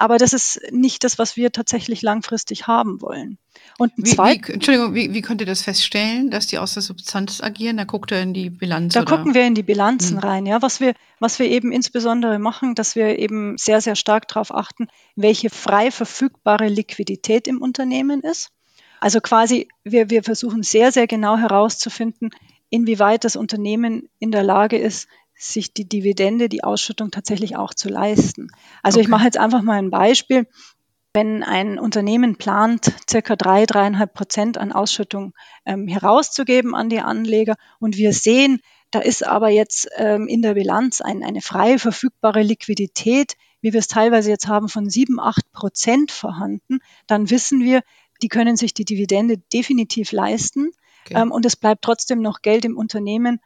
Aber 0.00 0.16
das 0.16 0.32
ist 0.32 0.62
nicht 0.70 1.04
das, 1.04 1.18
was 1.18 1.36
wir 1.36 1.52
tatsächlich 1.52 2.00
langfristig 2.00 2.66
haben 2.66 3.02
wollen. 3.02 3.36
Und 3.76 3.92
wie, 3.98 4.16
wie, 4.16 4.52
Entschuldigung, 4.52 4.94
wie, 4.94 5.12
wie 5.12 5.20
könnt 5.20 5.42
ihr 5.42 5.46
das 5.46 5.60
feststellen, 5.60 6.30
dass 6.30 6.46
die 6.46 6.56
aus 6.56 6.72
der 6.72 6.82
Substanz 6.82 7.42
agieren? 7.42 7.76
Da 7.76 7.84
guckt 7.84 8.10
ihr 8.10 8.22
in 8.22 8.32
die 8.32 8.48
Bilanz. 8.48 8.94
Da 8.94 9.02
oder? 9.02 9.14
gucken 9.14 9.34
wir 9.34 9.46
in 9.46 9.54
die 9.54 9.62
Bilanzen 9.62 10.16
hm. 10.16 10.24
rein, 10.24 10.46
ja. 10.46 10.62
Was 10.62 10.80
wir, 10.80 10.94
was 11.18 11.38
wir 11.38 11.50
eben 11.50 11.70
insbesondere 11.70 12.38
machen, 12.38 12.74
dass 12.74 12.96
wir 12.96 13.18
eben 13.18 13.58
sehr, 13.58 13.82
sehr 13.82 13.94
stark 13.94 14.26
darauf 14.26 14.54
achten, 14.54 14.88
welche 15.16 15.50
frei 15.50 15.90
verfügbare 15.90 16.68
Liquidität 16.68 17.46
im 17.46 17.60
Unternehmen 17.60 18.22
ist. 18.22 18.52
Also 19.00 19.20
quasi, 19.20 19.68
wir, 19.84 20.08
wir 20.08 20.22
versuchen 20.22 20.62
sehr, 20.62 20.92
sehr 20.92 21.08
genau 21.08 21.36
herauszufinden, 21.36 22.30
inwieweit 22.70 23.24
das 23.24 23.36
Unternehmen 23.36 24.08
in 24.18 24.30
der 24.30 24.44
Lage 24.44 24.78
ist, 24.78 25.08
sich 25.40 25.72
die 25.72 25.88
Dividende, 25.88 26.48
die 26.48 26.62
Ausschüttung 26.62 27.10
tatsächlich 27.10 27.56
auch 27.56 27.72
zu 27.72 27.88
leisten. 27.88 28.48
Also 28.82 28.98
okay. 28.98 29.04
ich 29.04 29.08
mache 29.08 29.24
jetzt 29.24 29.38
einfach 29.38 29.62
mal 29.62 29.78
ein 29.78 29.90
Beispiel. 29.90 30.46
Wenn 31.12 31.42
ein 31.42 31.78
Unternehmen 31.78 32.36
plant, 32.36 32.92
circa 33.08 33.34
drei, 33.34 33.66
dreieinhalb 33.66 34.14
Prozent 34.14 34.58
an 34.58 34.70
Ausschüttung 34.70 35.32
ähm, 35.64 35.88
herauszugeben 35.88 36.74
an 36.74 36.88
die 36.88 37.00
Anleger 37.00 37.56
und 37.80 37.96
wir 37.96 38.12
sehen, 38.12 38.60
da 38.90 39.00
ist 39.00 39.26
aber 39.26 39.48
jetzt 39.48 39.88
ähm, 39.96 40.28
in 40.28 40.42
der 40.42 40.54
Bilanz 40.54 41.00
ein, 41.00 41.24
eine 41.24 41.40
frei 41.40 41.78
verfügbare 41.78 42.42
Liquidität, 42.42 43.36
wie 43.60 43.72
wir 43.72 43.80
es 43.80 43.88
teilweise 43.88 44.30
jetzt 44.30 44.46
haben, 44.46 44.68
von 44.68 44.88
sieben, 44.88 45.18
acht 45.20 45.50
Prozent 45.52 46.12
vorhanden, 46.12 46.78
dann 47.06 47.30
wissen 47.30 47.62
wir, 47.64 47.82
die 48.22 48.28
können 48.28 48.56
sich 48.56 48.74
die 48.74 48.84
Dividende 48.84 49.38
definitiv 49.38 50.12
leisten. 50.12 50.70
Okay. 51.06 51.20
Ähm, 51.20 51.32
und 51.32 51.46
es 51.46 51.56
bleibt 51.56 51.82
trotzdem 51.82 52.20
noch 52.20 52.42
Geld 52.42 52.64
im 52.64 52.76
Unternehmen, 52.76 53.40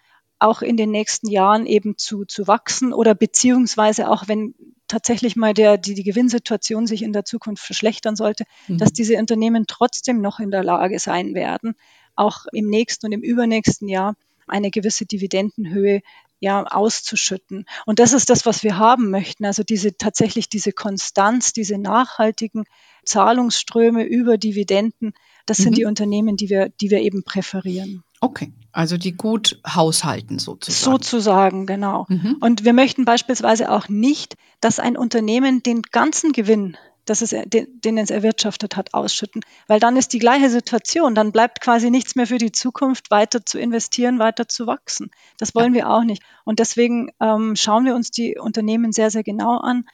auch 0.44 0.62
in 0.62 0.76
den 0.76 0.90
nächsten 0.90 1.28
Jahren 1.28 1.66
eben 1.66 1.96
zu, 1.96 2.24
zu 2.24 2.46
wachsen 2.46 2.92
oder 2.92 3.14
beziehungsweise 3.14 4.10
auch 4.10 4.28
wenn 4.28 4.54
tatsächlich 4.88 5.36
mal 5.36 5.54
der, 5.54 5.78
die, 5.78 5.94
die 5.94 6.04
Gewinnsituation 6.04 6.86
sich 6.86 7.02
in 7.02 7.12
der 7.12 7.24
Zukunft 7.24 7.64
verschlechtern 7.64 8.14
sollte, 8.14 8.44
mhm. 8.68 8.78
dass 8.78 8.92
diese 8.92 9.16
Unternehmen 9.16 9.64
trotzdem 9.66 10.20
noch 10.20 10.40
in 10.40 10.50
der 10.50 10.62
Lage 10.62 10.98
sein 10.98 11.34
werden, 11.34 11.74
auch 12.14 12.44
im 12.52 12.68
nächsten 12.68 13.06
und 13.06 13.12
im 13.12 13.22
übernächsten 13.22 13.88
Jahr 13.88 14.16
eine 14.46 14.70
gewisse 14.70 15.06
Dividendenhöhe 15.06 16.02
ja 16.40 16.62
auszuschütten. 16.64 17.64
Und 17.86 17.98
das 17.98 18.12
ist 18.12 18.28
das, 18.28 18.44
was 18.44 18.62
wir 18.62 18.76
haben 18.76 19.10
möchten. 19.10 19.46
Also 19.46 19.62
diese 19.62 19.96
tatsächlich 19.96 20.50
diese 20.50 20.72
Konstanz, 20.72 21.54
diese 21.54 21.78
nachhaltigen 21.78 22.64
Zahlungsströme 23.06 24.04
über 24.04 24.36
Dividenden, 24.36 25.14
das 25.46 25.56
sind 25.56 25.70
mhm. 25.70 25.76
die 25.76 25.84
Unternehmen, 25.86 26.36
die 26.36 26.50
wir, 26.50 26.68
die 26.68 26.90
wir 26.90 27.00
eben 27.00 27.24
präferieren. 27.24 28.04
Okay, 28.24 28.52
also 28.72 28.96
die 28.96 29.12
gut 29.12 29.60
haushalten 29.66 30.38
sozusagen. 30.38 30.92
Sozusagen, 30.92 31.66
genau. 31.66 32.06
Mhm. 32.08 32.38
Und 32.40 32.64
wir 32.64 32.72
möchten 32.72 33.04
beispielsweise 33.04 33.70
auch 33.70 33.90
nicht, 33.90 34.36
dass 34.60 34.78
ein 34.78 34.96
Unternehmen 34.96 35.62
den 35.62 35.82
ganzen 35.82 36.32
Gewinn 36.32 36.76
dass 37.04 37.20
es, 37.20 37.34
den, 37.44 37.66
den 37.82 37.98
es 37.98 38.08
erwirtschaftet 38.08 38.76
hat, 38.76 38.94
ausschütten. 38.94 39.42
Weil 39.66 39.78
dann 39.78 39.98
ist 39.98 40.14
die 40.14 40.18
gleiche 40.18 40.48
Situation. 40.48 41.14
Dann 41.14 41.32
bleibt 41.32 41.60
quasi 41.60 41.90
nichts 41.90 42.14
mehr 42.16 42.26
für 42.26 42.38
die 42.38 42.50
Zukunft, 42.50 43.10
weiter 43.10 43.44
zu 43.44 43.58
investieren, 43.58 44.18
weiter 44.18 44.48
zu 44.48 44.66
wachsen. 44.66 45.10
Das 45.36 45.54
wollen 45.54 45.74
ja. 45.74 45.80
wir 45.82 45.90
auch 45.90 46.04
nicht. 46.04 46.22
Und 46.44 46.60
deswegen 46.60 47.10
ähm, 47.20 47.56
schauen 47.56 47.84
wir 47.84 47.94
uns 47.94 48.10
die 48.10 48.38
Unternehmen 48.38 48.92
sehr, 48.92 49.10
sehr 49.10 49.22
genau 49.22 49.58
an, 49.58 49.84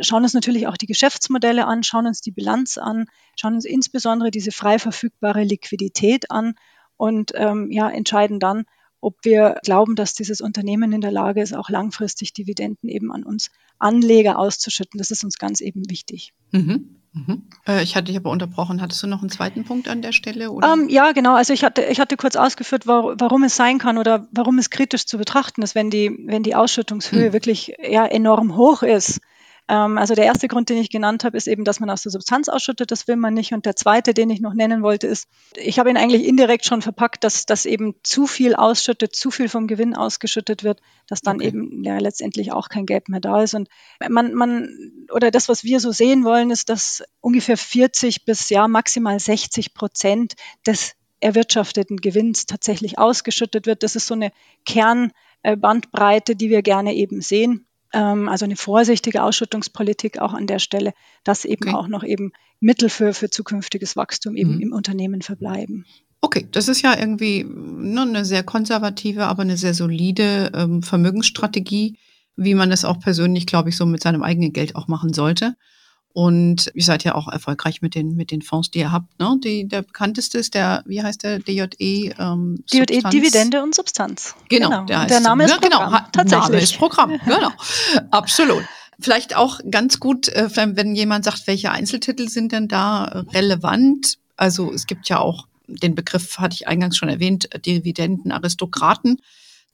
schauen 0.00 0.24
uns 0.24 0.34
natürlich 0.34 0.66
auch 0.66 0.76
die 0.76 0.86
Geschäftsmodelle 0.86 1.66
an, 1.66 1.82
schauen 1.82 2.06
uns 2.06 2.20
die 2.20 2.32
Bilanz 2.32 2.76
an, 2.76 3.06
schauen 3.34 3.54
uns 3.54 3.64
insbesondere 3.64 4.30
diese 4.30 4.52
frei 4.52 4.78
verfügbare 4.78 5.44
Liquidität 5.44 6.30
an 6.30 6.54
und 6.98 7.32
ähm, 7.34 7.70
ja, 7.70 7.88
entscheiden 7.88 8.38
dann, 8.40 8.64
ob 9.00 9.16
wir 9.22 9.56
glauben, 9.64 9.94
dass 9.94 10.12
dieses 10.12 10.40
Unternehmen 10.40 10.92
in 10.92 11.00
der 11.00 11.12
Lage 11.12 11.40
ist, 11.40 11.54
auch 11.54 11.70
langfristig 11.70 12.32
Dividenden 12.34 12.90
eben 12.90 13.12
an 13.12 13.22
uns 13.22 13.50
Anleger 13.78 14.38
auszuschütten. 14.38 14.98
Das 14.98 15.10
ist 15.10 15.24
uns 15.24 15.38
ganz 15.38 15.60
eben 15.60 15.88
wichtig. 15.88 16.34
Mhm. 16.50 16.96
Mhm. 17.12 17.44
Äh, 17.66 17.82
ich 17.82 17.96
hatte 17.96 18.06
dich 18.06 18.16
aber 18.16 18.30
unterbrochen. 18.30 18.82
Hattest 18.82 19.02
du 19.02 19.06
noch 19.06 19.20
einen 19.20 19.30
zweiten 19.30 19.64
Punkt 19.64 19.88
an 19.88 20.02
der 20.02 20.12
Stelle? 20.12 20.50
Ähm, 20.64 20.88
ja, 20.88 21.12
genau. 21.12 21.36
Also 21.36 21.52
ich 21.52 21.64
hatte, 21.64 21.82
ich 21.84 22.00
hatte 22.00 22.16
kurz 22.16 22.36
ausgeführt, 22.36 22.86
warum, 22.86 23.14
warum 23.18 23.44
es 23.44 23.56
sein 23.56 23.78
kann 23.78 23.98
oder 23.98 24.26
warum 24.32 24.58
es 24.58 24.68
kritisch 24.68 25.06
zu 25.06 25.16
betrachten 25.16 25.62
ist, 25.62 25.74
wenn 25.74 25.90
die, 25.90 26.16
wenn 26.26 26.42
die 26.42 26.56
Ausschüttungshöhe 26.56 27.28
mhm. 27.28 27.32
wirklich 27.32 27.74
ja, 27.80 28.04
enorm 28.04 28.56
hoch 28.56 28.82
ist. 28.82 29.20
Ähm, 29.68 29.98
also 29.98 30.14
der 30.14 30.24
erste 30.24 30.48
Grund, 30.48 30.70
den 30.70 30.78
ich 30.78 30.90
genannt 30.90 31.24
habe, 31.24 31.36
ist 31.36 31.46
eben, 31.46 31.64
dass 31.64 31.78
man 31.80 31.90
aus 31.90 32.02
der 32.02 32.12
Substanz 32.12 32.48
ausschüttet. 32.48 32.90
Das 32.90 33.06
will 33.06 33.16
man 33.16 33.34
nicht. 33.34 33.52
Und 33.52 33.66
der 33.66 33.76
zweite, 33.76 34.14
den 34.14 34.30
ich 34.30 34.40
noch 34.40 34.54
nennen 34.54 34.82
wollte, 34.82 35.06
ist, 35.06 35.28
ich 35.54 35.78
habe 35.78 35.90
ihn 35.90 35.96
eigentlich 35.96 36.26
indirekt 36.26 36.64
schon 36.64 36.82
verpackt, 36.82 37.22
dass, 37.24 37.46
dass 37.46 37.66
eben 37.66 37.94
zu 38.02 38.26
viel 38.26 38.54
ausschüttet, 38.54 39.14
zu 39.14 39.30
viel 39.30 39.48
vom 39.48 39.66
Gewinn 39.66 39.94
ausgeschüttet 39.94 40.64
wird, 40.64 40.80
dass 41.06 41.20
dann 41.20 41.36
okay. 41.36 41.48
eben 41.48 41.84
ja, 41.84 41.98
letztendlich 41.98 42.52
auch 42.52 42.68
kein 42.68 42.86
Geld 42.86 43.08
mehr 43.08 43.20
da 43.20 43.42
ist. 43.42 43.54
Und 43.54 43.68
man, 44.08 44.34
man, 44.34 44.68
oder 45.12 45.30
das, 45.30 45.48
was 45.48 45.64
wir 45.64 45.80
so 45.80 45.92
sehen 45.92 46.24
wollen, 46.24 46.50
ist, 46.50 46.70
dass 46.70 47.02
ungefähr 47.20 47.56
40 47.56 48.24
bis 48.24 48.48
ja 48.48 48.68
maximal 48.68 49.20
60 49.20 49.74
Prozent 49.74 50.34
des 50.66 50.94
erwirtschafteten 51.20 51.98
Gewinns 51.98 52.46
tatsächlich 52.46 52.98
ausgeschüttet 52.98 53.66
wird. 53.66 53.82
Das 53.82 53.96
ist 53.96 54.06
so 54.06 54.14
eine 54.14 54.30
Kernbandbreite, 54.64 56.36
die 56.36 56.48
wir 56.48 56.62
gerne 56.62 56.94
eben 56.94 57.20
sehen. 57.20 57.67
Ähm, 57.92 58.28
also 58.28 58.44
eine 58.44 58.56
vorsichtige 58.56 59.22
Ausschüttungspolitik 59.22 60.18
auch 60.20 60.34
an 60.34 60.46
der 60.46 60.58
Stelle, 60.58 60.92
dass 61.24 61.44
eben 61.44 61.68
okay. 61.68 61.76
auch 61.76 61.88
noch 61.88 62.04
eben 62.04 62.32
Mittel 62.60 62.88
für, 62.88 63.14
für 63.14 63.30
zukünftiges 63.30 63.96
Wachstum 63.96 64.36
eben 64.36 64.56
mhm. 64.56 64.60
im 64.60 64.72
Unternehmen 64.72 65.22
verbleiben. 65.22 65.86
Okay, 66.20 66.48
das 66.50 66.68
ist 66.68 66.82
ja 66.82 66.98
irgendwie 66.98 67.44
ne, 67.44 68.02
eine 68.02 68.24
sehr 68.24 68.42
konservative, 68.42 69.26
aber 69.26 69.42
eine 69.42 69.56
sehr 69.56 69.74
solide 69.74 70.50
ähm, 70.54 70.82
Vermögensstrategie, 70.82 71.96
wie 72.36 72.54
man 72.54 72.70
das 72.70 72.84
auch 72.84 72.98
persönlich, 72.98 73.46
glaube 73.46 73.68
ich, 73.68 73.76
so 73.76 73.86
mit 73.86 74.02
seinem 74.02 74.22
eigenen 74.22 74.52
Geld 74.52 74.74
auch 74.74 74.88
machen 74.88 75.12
sollte. 75.12 75.54
Und 76.12 76.70
ihr 76.74 76.82
seid 76.82 77.04
ja 77.04 77.14
auch 77.14 77.28
erfolgreich 77.28 77.82
mit 77.82 77.94
den, 77.94 78.16
mit 78.16 78.30
den 78.30 78.42
Fonds, 78.42 78.70
die 78.70 78.80
ihr 78.80 78.90
habt. 78.90 79.18
Ne? 79.20 79.38
Die, 79.44 79.68
der 79.68 79.82
bekannteste 79.82 80.38
ist 80.38 80.54
der, 80.54 80.82
wie 80.86 81.02
heißt 81.02 81.22
der, 81.22 81.38
DJE? 81.38 82.12
Ähm, 82.18 82.64
DJE 82.72 83.02
Dividende 83.10 83.62
und 83.62 83.74
Substanz. 83.74 84.34
Genau, 84.48 84.68
genau. 84.70 84.84
Der, 84.86 85.00
heißt 85.02 85.10
der 85.10 85.20
Name 85.20 85.44
ist 85.44 85.50
ja, 85.50 85.58
genau, 85.58 85.78
Programm. 85.78 86.12
Tatsächlich. 86.12 86.48
Name 86.48 86.62
ist 86.62 86.78
Programm, 86.78 87.20
genau. 87.24 87.50
Absolut. 88.10 88.64
Vielleicht 88.98 89.36
auch 89.36 89.60
ganz 89.70 90.00
gut, 90.00 90.28
äh, 90.28 90.48
wenn 90.54 90.94
jemand 90.96 91.24
sagt, 91.24 91.46
welche 91.46 91.70
Einzeltitel 91.70 92.28
sind 92.28 92.52
denn 92.52 92.66
da 92.66 93.24
relevant? 93.32 94.18
Also 94.36 94.72
es 94.72 94.86
gibt 94.86 95.08
ja 95.08 95.20
auch 95.20 95.46
den 95.68 95.94
Begriff, 95.94 96.38
hatte 96.38 96.54
ich 96.54 96.66
eingangs 96.66 96.96
schon 96.96 97.08
erwähnt, 97.08 97.48
Dividendenaristokraten. 97.64 99.20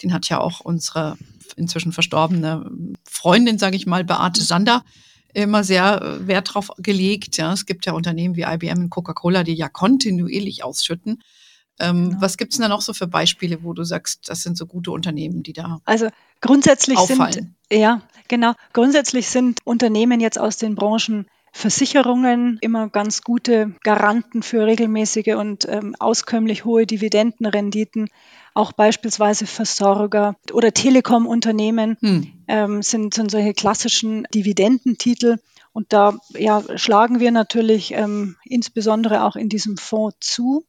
Den 0.03 0.13
hat 0.13 0.29
ja 0.29 0.41
auch 0.41 0.61
unsere 0.61 1.17
inzwischen 1.57 1.93
verstorbene 1.93 2.71
Freundin, 3.05 3.59
sage 3.59 3.77
ich 3.77 3.87
mal, 3.87 4.05
Beate 4.05 4.43
Sander 4.43 4.85
immer 5.43 5.65
sehr 5.65 6.01
äh, 6.01 6.27
Wert 6.27 6.55
drauf 6.55 6.71
gelegt. 6.79 7.37
Ja, 7.37 7.53
es 7.53 7.67
gibt 7.67 7.87
ja 7.87 7.93
Unternehmen 7.93 8.37
wie 8.37 8.43
IBM 8.43 8.85
und 8.85 8.91
Coca-Cola, 8.91 9.45
die 9.45 9.55
ja 9.55 9.69
kontinuierlich 9.69 10.65
ausschütten. 10.65 11.23
Ähm, 11.81 12.11
genau. 12.11 12.21
Was 12.21 12.37
gibt's 12.37 12.57
denn 12.57 12.63
da 12.63 12.69
noch 12.69 12.83
so 12.83 12.93
für 12.93 13.07
Beispiele, 13.07 13.63
wo 13.65 13.73
du 13.73 13.85
sagst, 13.85 14.29
das 14.29 14.43
sind 14.43 14.57
so 14.57 14.67
gute 14.67 14.93
Unternehmen, 14.93 15.43
die 15.43 15.53
da 15.53 15.81
Also 15.85 16.09
grundsätzlich 16.41 16.99
auffallen. 16.99 17.33
sind 17.33 17.55
ja 17.73 18.03
genau 18.29 18.55
grundsätzlich 18.73 19.29
sind 19.29 19.59
Unternehmen 19.65 20.21
jetzt 20.21 20.39
aus 20.39 20.57
den 20.57 20.77
Branchen 20.77 21.27
Versicherungen 21.57 22.59
immer 22.61 22.89
ganz 22.89 23.23
gute 23.23 23.75
Garanten 23.85 24.43
für 24.43 24.67
regelmäßige 24.67 25.35
und 25.37 25.67
ähm, 25.69 25.95
auskömmlich 25.99 26.65
hohe 26.65 26.85
Dividendenrenditen. 26.85 28.09
Auch 28.55 28.73
beispielsweise 28.73 29.47
Versorger 29.47 30.37
oder 30.53 30.73
Telekom-Unternehmen 30.73 31.97
hm. 32.01 32.33
ähm, 32.47 32.83
sind, 32.83 33.13
sind 33.13 33.31
solche 33.31 33.53
klassischen 33.53 34.27
Dividendentitel. 34.33 35.39
Und 35.73 35.93
da 35.93 36.19
ja, 36.31 36.63
schlagen 36.77 37.19
wir 37.19 37.33
natürlich 37.33 37.93
ähm, 37.93 38.37
insbesondere 38.45 39.25
auch 39.25 39.35
in 39.35 39.49
diesem 39.49 39.77
Fonds 39.77 40.17
zu. 40.21 40.65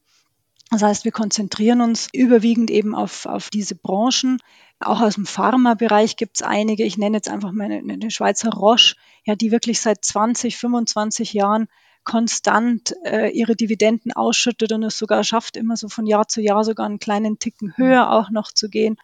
Das 0.72 0.82
heißt, 0.82 1.06
wir 1.06 1.12
konzentrieren 1.12 1.82
uns 1.82 2.08
überwiegend 2.12 2.72
eben 2.72 2.96
auf, 2.96 3.28
auf 3.28 3.52
diese 3.52 3.76
Branchen. 3.76 4.40
Auch 4.80 5.02
aus 5.02 5.14
dem 5.14 5.28
Pharmabereich 5.28 6.18
gibt 6.18 6.38
es 6.38 6.42
einige. 6.42 6.84
Ich 6.84 6.98
nenne 6.98 7.18
jetzt 7.18 7.30
einfach 7.30 7.52
mal 7.52 7.66
eine, 7.66 7.94
eine 7.94 8.10
Schweizer 8.10 8.50
Roche, 8.50 8.96
ja, 9.26 9.36
die 9.36 9.52
wirklich 9.52 9.80
seit 9.80 10.04
20, 10.04 10.58
25 10.58 11.34
Jahren 11.34 11.68
konstant 12.06 12.96
äh, 13.04 13.30
ihre 13.30 13.56
Dividenden 13.56 14.14
ausschüttet 14.14 14.72
und 14.72 14.84
es 14.84 14.98
sogar 14.98 15.24
schafft, 15.24 15.58
immer 15.58 15.76
so 15.76 15.90
von 15.90 16.06
Jahr 16.06 16.28
zu 16.28 16.42
Jahr 16.42 16.64
sogar 16.64 16.86
einen 16.86 17.00
kleinen 17.00 17.40
Ticken 17.40 17.76
höher 17.76 18.12
auch 18.12 18.30
noch 18.30 18.52
zu 18.52 18.70
gehen. 18.70 18.98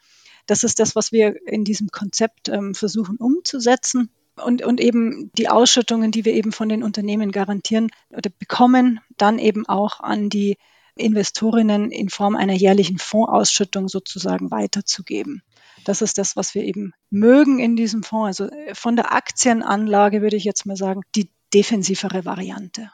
Das 0.46 0.64
ist 0.64 0.80
das, 0.80 0.96
was 0.96 1.12
wir 1.12 1.36
in 1.48 1.64
diesem 1.64 1.90
Konzept 1.90 2.50
ähm, 2.50 2.74
versuchen 2.74 3.18
umzusetzen. 3.18 4.10
Und, 4.42 4.64
und 4.64 4.80
eben 4.80 5.30
die 5.38 5.50
Ausschüttungen, 5.50 6.12
die 6.12 6.26
wir 6.26 6.34
eben 6.34 6.52
von 6.52 6.70
den 6.70 6.84
Unternehmen 6.84 7.32
garantieren 7.32 7.92
oder 8.10 8.30
bekommen, 8.30 9.02
dann 9.18 9.40
eben 9.40 9.68
auch 9.68 10.00
an 10.00 10.30
die 10.30 10.58
Investorinnen 10.96 11.92
in 11.92 12.10
Form 12.10 12.36
einer 12.36 12.54
jährlichen 12.54 12.98
Fondsausschüttung 12.98 13.88
sozusagen 13.88 14.50
weiterzugeben. 14.52 15.44
Das 15.86 16.02
ist 16.02 16.18
das, 16.18 16.36
was 16.36 16.56
wir 16.56 16.64
eben 16.64 16.94
mögen 17.10 17.60
in 17.60 17.76
diesem 17.76 18.04
Fonds. 18.04 18.40
Also 18.40 18.54
äh, 18.54 18.76
von 18.76 18.96
der 18.96 19.14
Aktienanlage 19.14 20.22
würde 20.22 20.38
ich 20.38 20.44
jetzt 20.44 20.66
mal 20.66 20.78
sagen, 20.78 21.02
die 21.16 21.30
defensivere 21.54 22.26
Variante. 22.26 22.92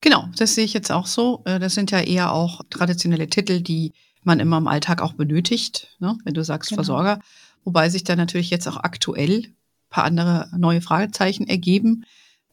Genau, 0.00 0.28
das 0.36 0.54
sehe 0.54 0.64
ich 0.64 0.74
jetzt 0.74 0.92
auch 0.92 1.06
so. 1.06 1.42
Äh, 1.44 1.58
das 1.58 1.74
sind 1.74 1.90
ja 1.90 2.00
eher 2.00 2.32
auch 2.32 2.60
traditionelle 2.68 3.28
Titel, 3.28 3.60
die 3.60 3.92
man 4.22 4.40
immer 4.40 4.58
im 4.58 4.68
Alltag 4.68 5.00
auch 5.02 5.14
benötigt, 5.14 5.96
ne? 5.98 6.16
wenn 6.24 6.34
du 6.34 6.44
sagst 6.44 6.70
genau. 6.70 6.78
Versorger. 6.78 7.20
Wobei 7.64 7.88
sich 7.88 8.04
da 8.04 8.16
natürlich 8.16 8.50
jetzt 8.50 8.66
auch 8.68 8.76
aktuell 8.76 9.44
ein 9.44 9.54
paar 9.90 10.04
andere 10.04 10.50
neue 10.56 10.80
Fragezeichen 10.80 11.46
ergeben. 11.46 12.04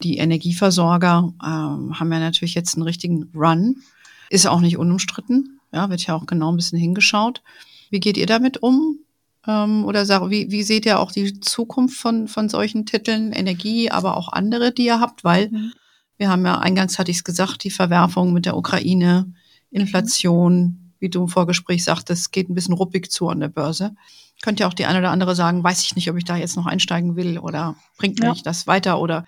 Die 0.04 0.18
Energieversorger 0.18 1.34
ähm, 1.44 2.00
haben 2.00 2.12
ja 2.12 2.20
natürlich 2.20 2.56
jetzt 2.56 2.76
einen 2.76 2.84
richtigen 2.84 3.30
Run. 3.36 3.84
Ist 4.30 4.48
auch 4.48 4.62
nicht 4.62 4.78
unumstritten. 4.78 5.60
Ja, 5.74 5.90
wird 5.90 6.06
ja 6.06 6.16
auch 6.16 6.26
genau 6.26 6.52
ein 6.52 6.56
bisschen 6.56 6.80
hingeschaut. 6.80 7.42
Wie 7.90 8.00
geht 8.00 8.18
ihr 8.18 8.26
damit 8.26 8.64
um? 8.64 9.00
Ähm, 9.48 9.86
oder 9.86 10.06
sag, 10.06 10.30
wie, 10.30 10.52
wie 10.52 10.64
seht 10.64 10.86
ihr 10.86 11.00
auch 11.00 11.12
die 11.12 11.40
Zukunft 11.40 11.98
von, 11.98 12.28
von 12.28 12.50
solchen 12.50 12.86
Titeln, 12.86 13.32
Energie, 13.32 13.90
aber 13.90 14.18
auch 14.18 14.30
andere, 14.32 14.72
die 14.72 14.86
ihr 14.86 15.00
habt? 15.00 15.24
Weil 15.24 15.50
mhm. 15.50 15.74
wir 16.18 16.30
haben 16.30 16.46
ja, 16.46 16.60
eingangs 16.60 17.00
hatte 17.00 17.12
ich 17.12 17.18
es 17.18 17.24
gesagt, 17.24 17.64
die 17.64 17.72
Verwerfung 17.72 18.34
mit 18.34 18.46
der 18.46 18.58
Ukraine, 18.58 19.34
Inflation, 19.72 20.62
mhm. 20.62 20.94
wie 21.00 21.10
du 21.10 21.22
im 21.24 21.28
Vorgespräch 21.28 21.84
sagtest, 21.84 22.32
geht 22.32 22.50
ein 22.50 22.56
bisschen 22.56 22.74
ruppig 22.76 23.10
zu 23.10 23.30
an 23.30 23.40
der 23.40 23.50
Börse. 23.50 23.96
Könnt 24.42 24.60
ja 24.60 24.68
auch 24.68 24.74
die 24.74 24.86
eine 24.86 25.00
oder 25.00 25.12
andere 25.12 25.36
sagen, 25.36 25.64
weiß 25.64 25.84
ich 25.84 25.96
nicht, 25.96 26.10
ob 26.10 26.18
ich 26.18 26.26
da 26.26 26.36
jetzt 26.36 26.56
noch 26.56 26.66
einsteigen 26.66 27.16
will 27.16 27.38
oder 27.38 27.76
bringt 27.98 28.20
mich 28.20 28.38
ja. 28.38 28.44
das 28.44 28.66
weiter 28.66 29.00
oder 29.00 29.26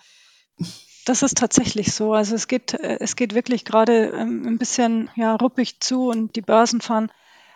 das 1.05 1.21
ist 1.21 1.37
tatsächlich 1.37 1.91
so. 1.91 2.13
Also 2.13 2.35
es 2.35 2.47
geht, 2.47 2.73
äh, 2.73 2.97
es 2.99 3.15
geht 3.15 3.33
wirklich 3.35 3.65
gerade 3.65 4.07
ähm, 4.07 4.45
ein 4.47 4.57
bisschen 4.57 5.09
ja, 5.15 5.35
ruppig 5.35 5.79
zu 5.79 6.09
und 6.09 6.35
die 6.35 6.41
Börsen 6.41 6.81
fahren 6.81 7.11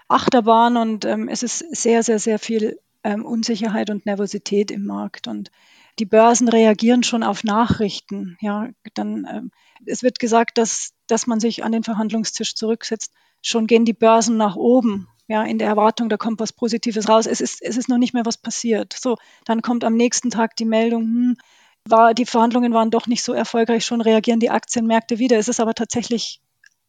Achterbahn 0.07 0.77
und 0.77 1.05
ähm, 1.05 1.27
es 1.27 1.43
ist 1.43 1.59
sehr, 1.75 2.03
sehr, 2.03 2.19
sehr 2.19 2.39
viel 2.39 2.79
ähm, 3.03 3.25
Unsicherheit 3.25 3.89
und 3.89 4.05
Nervosität 4.05 4.71
im 4.71 4.85
Markt 4.85 5.27
und 5.27 5.51
die 5.99 6.05
Börsen 6.05 6.47
reagieren 6.47 7.03
schon 7.03 7.23
auf 7.23 7.43
Nachrichten. 7.43 8.37
Ja, 8.39 8.69
dann 8.93 9.27
ähm, 9.29 9.51
es 9.85 10.03
wird 10.03 10.19
gesagt, 10.19 10.57
dass 10.57 10.93
dass 11.07 11.27
man 11.27 11.39
sich 11.39 11.63
an 11.63 11.71
den 11.71 11.83
Verhandlungstisch 11.83 12.55
zurücksetzt. 12.55 13.13
Schon 13.41 13.67
gehen 13.67 13.85
die 13.85 13.93
Börsen 13.93 14.37
nach 14.37 14.55
oben. 14.55 15.07
Ja, 15.29 15.43
in 15.43 15.57
der 15.57 15.67
Erwartung, 15.67 16.07
da 16.07 16.17
kommt 16.17 16.39
was 16.39 16.53
Positives 16.53 17.09
raus. 17.09 17.25
Es 17.25 17.41
ist, 17.41 17.61
es 17.61 17.75
ist 17.75 17.89
noch 17.89 17.97
nicht 17.97 18.13
mehr 18.13 18.25
was 18.25 18.37
passiert. 18.37 18.93
So, 18.93 19.17
dann 19.43 19.61
kommt 19.61 19.83
am 19.83 19.95
nächsten 19.95 20.29
Tag 20.29 20.55
die 20.55 20.65
Meldung, 20.65 21.03
hm, 21.03 21.37
war, 21.85 22.13
die 22.13 22.25
Verhandlungen 22.25 22.73
waren 22.73 22.91
doch 22.91 23.07
nicht 23.07 23.23
so 23.23 23.33
erfolgreich, 23.33 23.85
schon 23.85 24.01
reagieren 24.01 24.39
die 24.39 24.49
Aktienmärkte 24.49 25.19
wieder. 25.19 25.37
Es 25.37 25.47
ist 25.47 25.59
aber 25.59 25.73
tatsächlich 25.73 26.41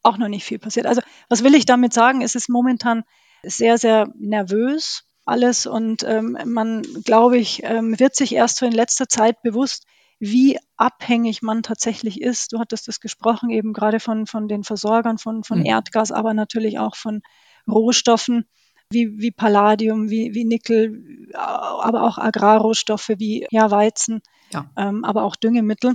auch 0.03 0.19
noch 0.19 0.29
nicht 0.29 0.45
viel 0.45 0.59
passiert. 0.59 0.87
Also 0.87 1.01
was 1.29 1.45
will 1.45 1.55
ich 1.55 1.67
damit 1.67 1.93
sagen? 1.93 2.23
Es 2.23 2.35
ist 2.35 2.49
momentan 2.49 3.05
sehr, 3.43 3.79
sehr 3.79 4.13
nervös 4.19 5.05
alles 5.25 5.67
und 5.67 6.05
ähm, 6.05 6.39
man, 6.47 6.83
glaube 7.05 7.37
ich, 7.37 7.63
ähm, 7.63 8.01
wird 8.01 8.17
sich 8.17 8.35
erst 8.35 8.57
so 8.57 8.67
in 8.67 8.73
letzter 8.73 9.09
Zeit 9.09 9.43
bewusst, 9.43 9.85
wie 10.19 10.59
abhängig 10.77 11.43
man 11.43 11.63
tatsächlich 11.63 12.21
ist. 12.21 12.53
Du 12.53 12.59
hattest 12.59 12.89
das 12.89 12.99
gesprochen, 12.99 13.51
eben 13.51 13.73
gerade 13.73 14.01
von, 14.01 14.27
von 14.27 14.49
den 14.49 14.65
Versorgern 14.65 15.19
von, 15.19 15.45
von 15.45 15.61
mhm. 15.61 15.67
Erdgas, 15.67 16.13
aber 16.13 16.35
natürlich 16.35 16.79
auch 16.79 16.97
von 16.97 17.21
Rohstoffen 17.69 18.47
wie, 18.91 19.19
wie 19.19 19.31
Palladium, 19.31 20.09
wie, 20.09 20.35
wie 20.35 20.45
Nickel, 20.45 21.29
aber 21.35 22.05
auch 22.05 22.17
Agrarrohstoffe 22.17 23.11
wie 23.19 23.47
ja, 23.51 23.71
Weizen, 23.71 24.23
ja. 24.53 24.71
Ähm, 24.77 25.05
aber 25.05 25.25
auch 25.25 25.37
Düngemittel. 25.37 25.95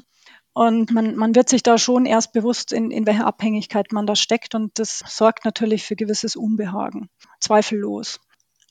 Und 0.53 0.91
man, 0.91 1.15
man 1.15 1.33
wird 1.33 1.49
sich 1.49 1.63
da 1.63 1.77
schon 1.77 2.05
erst 2.05 2.31
bewusst, 2.31 2.73
in, 2.73 2.91
in 2.91 3.07
welcher 3.07 3.25
Abhängigkeit 3.25 3.91
man 3.91 4.05
da 4.05 4.15
steckt. 4.15 4.53
Und 4.53 4.77
das 4.77 5.03
sorgt 5.07 5.45
natürlich 5.45 5.83
für 5.83 5.95
gewisses 5.95 6.35
Unbehagen, 6.35 7.09
zweifellos. 7.39 8.19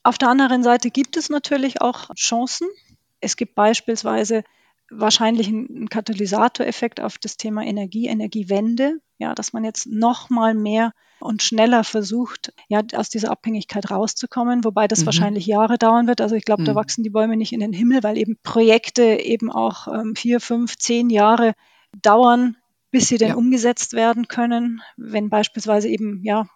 Auf 0.04 0.18
der 0.18 0.28
anderen 0.28 0.62
Seite 0.62 0.90
gibt 0.90 1.16
es 1.16 1.28
natürlich 1.28 1.80
auch 1.80 2.14
Chancen. 2.14 2.68
Es 3.20 3.36
gibt 3.36 3.54
beispielsweise 3.54 4.44
wahrscheinlich 4.90 5.48
einen 5.48 5.88
Katalysatoreffekt 5.88 7.00
auf 7.00 7.18
das 7.18 7.36
Thema 7.36 7.62
Energie, 7.64 8.06
Energiewende, 8.06 9.00
ja, 9.18 9.34
dass 9.34 9.52
man 9.52 9.64
jetzt 9.64 9.86
noch 9.86 10.28
mal 10.30 10.54
mehr 10.54 10.92
und 11.20 11.42
schneller 11.42 11.84
versucht, 11.84 12.52
ja, 12.68 12.82
aus 12.94 13.08
dieser 13.08 13.30
Abhängigkeit 13.30 13.90
rauszukommen, 13.90 14.64
wobei 14.64 14.88
das 14.88 15.00
mhm. 15.00 15.06
wahrscheinlich 15.06 15.46
Jahre 15.46 15.78
dauern 15.78 16.08
wird. 16.08 16.20
Also 16.20 16.34
ich 16.34 16.44
glaube, 16.44 16.62
mhm. 16.62 16.66
da 16.66 16.74
wachsen 16.74 17.04
die 17.04 17.10
Bäume 17.10 17.36
nicht 17.36 17.52
in 17.52 17.60
den 17.60 17.72
Himmel, 17.72 18.02
weil 18.02 18.18
eben 18.18 18.36
Projekte 18.42 19.02
eben 19.02 19.50
auch 19.50 19.88
ähm, 19.88 20.14
vier, 20.16 20.40
fünf, 20.40 20.76
zehn 20.76 21.10
Jahre 21.10 21.54
dauern, 22.00 22.56
bis 22.90 23.08
sie 23.08 23.18
denn 23.18 23.30
ja. 23.30 23.34
umgesetzt 23.34 23.92
werden 23.92 24.28
können. 24.28 24.82
Wenn 24.96 25.30
beispielsweise 25.30 25.88
eben 25.88 26.22
ja 26.24 26.46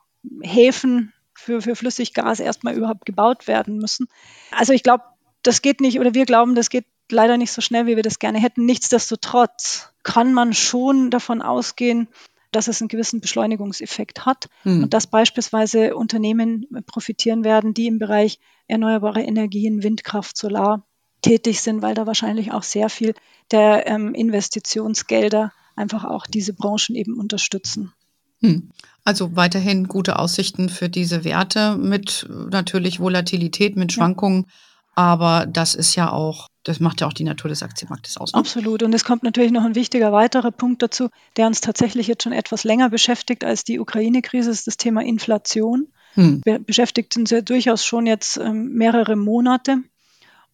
Häfen 0.42 1.12
für, 1.35 1.61
für 1.61 1.77
Flüssiggas 1.77 2.40
erstmal 2.40 2.75
überhaupt 2.75 3.05
gebaut 3.05 3.46
werden 3.46 3.79
müssen. 3.79 4.09
Also 4.51 4.72
ich 4.72 4.83
glaube, 4.83 5.05
das 5.42 5.62
geht 5.62 5.81
nicht, 5.81 6.01
oder 6.01 6.14
wir 6.14 6.27
glauben, 6.27 6.55
das 6.55 6.70
geht 6.70 6.87
leider 7.11 7.37
nicht 7.37 7.53
so 7.53 7.61
schnell, 7.61 7.87
wie 7.87 7.96
wir 7.96 8.03
das 8.03 8.18
gerne 8.18 8.38
hätten. 8.38 8.64
Nichtsdestotrotz 8.64 9.92
kann 10.03 10.35
man 10.35 10.55
schon 10.55 11.11
davon 11.11 11.42
ausgehen, 11.42 12.09
dass 12.53 12.68
es 12.68 12.81
einen 12.81 12.88
gewissen 12.88 13.20
Beschleunigungseffekt 13.20 14.25
hat 14.25 14.49
hm. 14.62 14.85
und 14.85 14.94
dass 14.94 15.07
beispielsweise 15.07 15.94
Unternehmen 15.94 16.66
profitieren 16.87 17.44
werden, 17.44 17.75
die 17.75 17.87
im 17.87 17.99
Bereich 17.99 18.40
erneuerbare 18.66 19.22
Energien, 19.22 19.83
Windkraft, 19.83 20.37
Solar 20.37 20.86
tätig 21.22 21.61
sind, 21.61 21.83
weil 21.83 21.94
da 21.94 22.07
wahrscheinlich 22.07 22.52
auch 22.52 22.62
sehr 22.62 22.88
viel 22.88 23.14
der 23.50 23.87
ähm, 23.87 24.14
Investitionsgelder 24.14 25.52
einfach 25.76 26.05
auch 26.05 26.26
diese 26.26 26.52
Branchen 26.52 26.94
eben 26.94 27.18
unterstützen. 27.18 27.92
Hm. 28.40 28.70
Also 29.05 29.37
weiterhin 29.37 29.88
gute 29.88 30.18
Aussichten 30.18 30.68
für 30.68 30.88
diese 30.88 31.24
Werte 31.24 31.76
mit 31.76 32.26
natürlich 32.29 33.00
Volatilität, 33.00 33.76
mit 33.76 33.92
Schwankungen. 33.92 34.46
Ja. 34.46 34.52
Aber 34.94 35.46
das 35.46 35.74
ist 35.74 35.94
ja 35.94 36.11
auch 36.11 36.48
das 36.66 36.81
macht 36.81 37.00
ja 37.00 37.07
auch 37.07 37.12
die 37.12 37.24
Natur 37.24 37.48
des 37.48 37.62
Aktienmarktes 37.62 38.16
aus. 38.16 38.33
Ne? 38.33 38.40
Absolut. 38.40 38.83
Und 38.83 38.92
es 38.92 39.05
kommt 39.05 39.22
natürlich 39.22 39.52
noch 39.52 39.64
ein 39.64 39.76
wichtiger 39.76 40.11
weiterer 40.11 40.50
Punkt 40.50 40.83
dazu, 40.83 41.11
der 41.37 41.46
uns 41.46 41.61
tatsächlich 41.61 42.09
jetzt 42.09 42.24
schon 42.24 42.33
etwas 42.33 42.64
länger 42.64 42.90
beschäftigt 42.90 43.44
als 43.44 43.62
die 43.62 43.79
Ukraine-Krise, 43.79 44.50
ist 44.50 44.66
das 44.66 44.76
Thema 44.76 45.02
Inflation. 45.02 45.87
Hm. 46.14 46.40
Be 46.40 46.59
beschäftigt 46.59 47.16
uns 47.16 47.31
ja 47.31 47.40
durchaus 47.40 47.85
schon 47.85 48.07
jetzt 48.07 48.37
ähm, 48.38 48.72
mehrere 48.72 49.14
Monate 49.14 49.79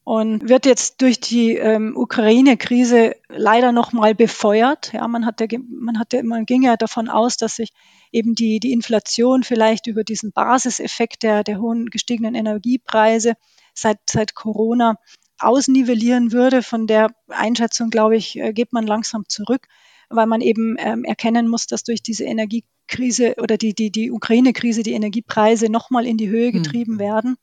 und 0.04 0.48
wird 0.48 0.66
jetzt 0.66 1.00
durch 1.00 1.20
die 1.20 1.56
ähm, 1.56 1.96
Ukraine-Krise 1.96 3.14
leider 3.28 3.70
noch 3.70 3.92
mal 3.92 4.14
befeuert. 4.14 4.92
Ja, 4.92 5.06
man 5.06 5.24
hatte, 5.24 5.46
man 5.68 5.98
hatte, 5.98 6.22
man 6.24 6.44
ging 6.44 6.62
ja 6.62 6.76
davon 6.76 7.08
aus, 7.08 7.36
dass 7.36 7.56
sich 7.56 7.70
eben 8.10 8.34
die, 8.34 8.58
die 8.58 8.72
Inflation 8.72 9.44
vielleicht 9.44 9.86
über 9.86 10.02
diesen 10.02 10.32
Basiseffekt 10.32 11.22
der, 11.22 11.44
der 11.44 11.60
hohen 11.60 11.86
gestiegenen 11.86 12.34
Energiepreise 12.34 13.34
seit, 13.74 13.98
seit 14.10 14.34
Corona 14.34 14.96
ausnivellieren 15.38 16.32
würde. 16.32 16.62
Von 16.62 16.88
der 16.88 17.10
Einschätzung, 17.28 17.90
glaube 17.90 18.16
ich, 18.16 18.38
äh, 18.38 18.52
geht 18.52 18.72
man 18.72 18.86
langsam 18.86 19.24
zurück, 19.28 19.68
weil 20.10 20.26
man 20.26 20.40
eben 20.40 20.76
ähm, 20.78 21.04
erkennen 21.04 21.46
muss, 21.48 21.68
dass 21.68 21.84
durch 21.84 22.02
diese 22.02 22.24
Energiekrise 22.24 23.36
oder 23.40 23.56
die, 23.56 23.72
die, 23.72 23.92
die 23.92 24.10
Ukraine-Krise 24.10 24.82
die 24.82 24.92
Energiepreise 24.92 25.70
nochmal 25.70 26.06
in 26.06 26.16
die 26.16 26.28
Höhe 26.28 26.52
hm. 26.52 26.62
getrieben 26.62 26.94
mhm. 26.94 27.00
werden. 27.00 27.36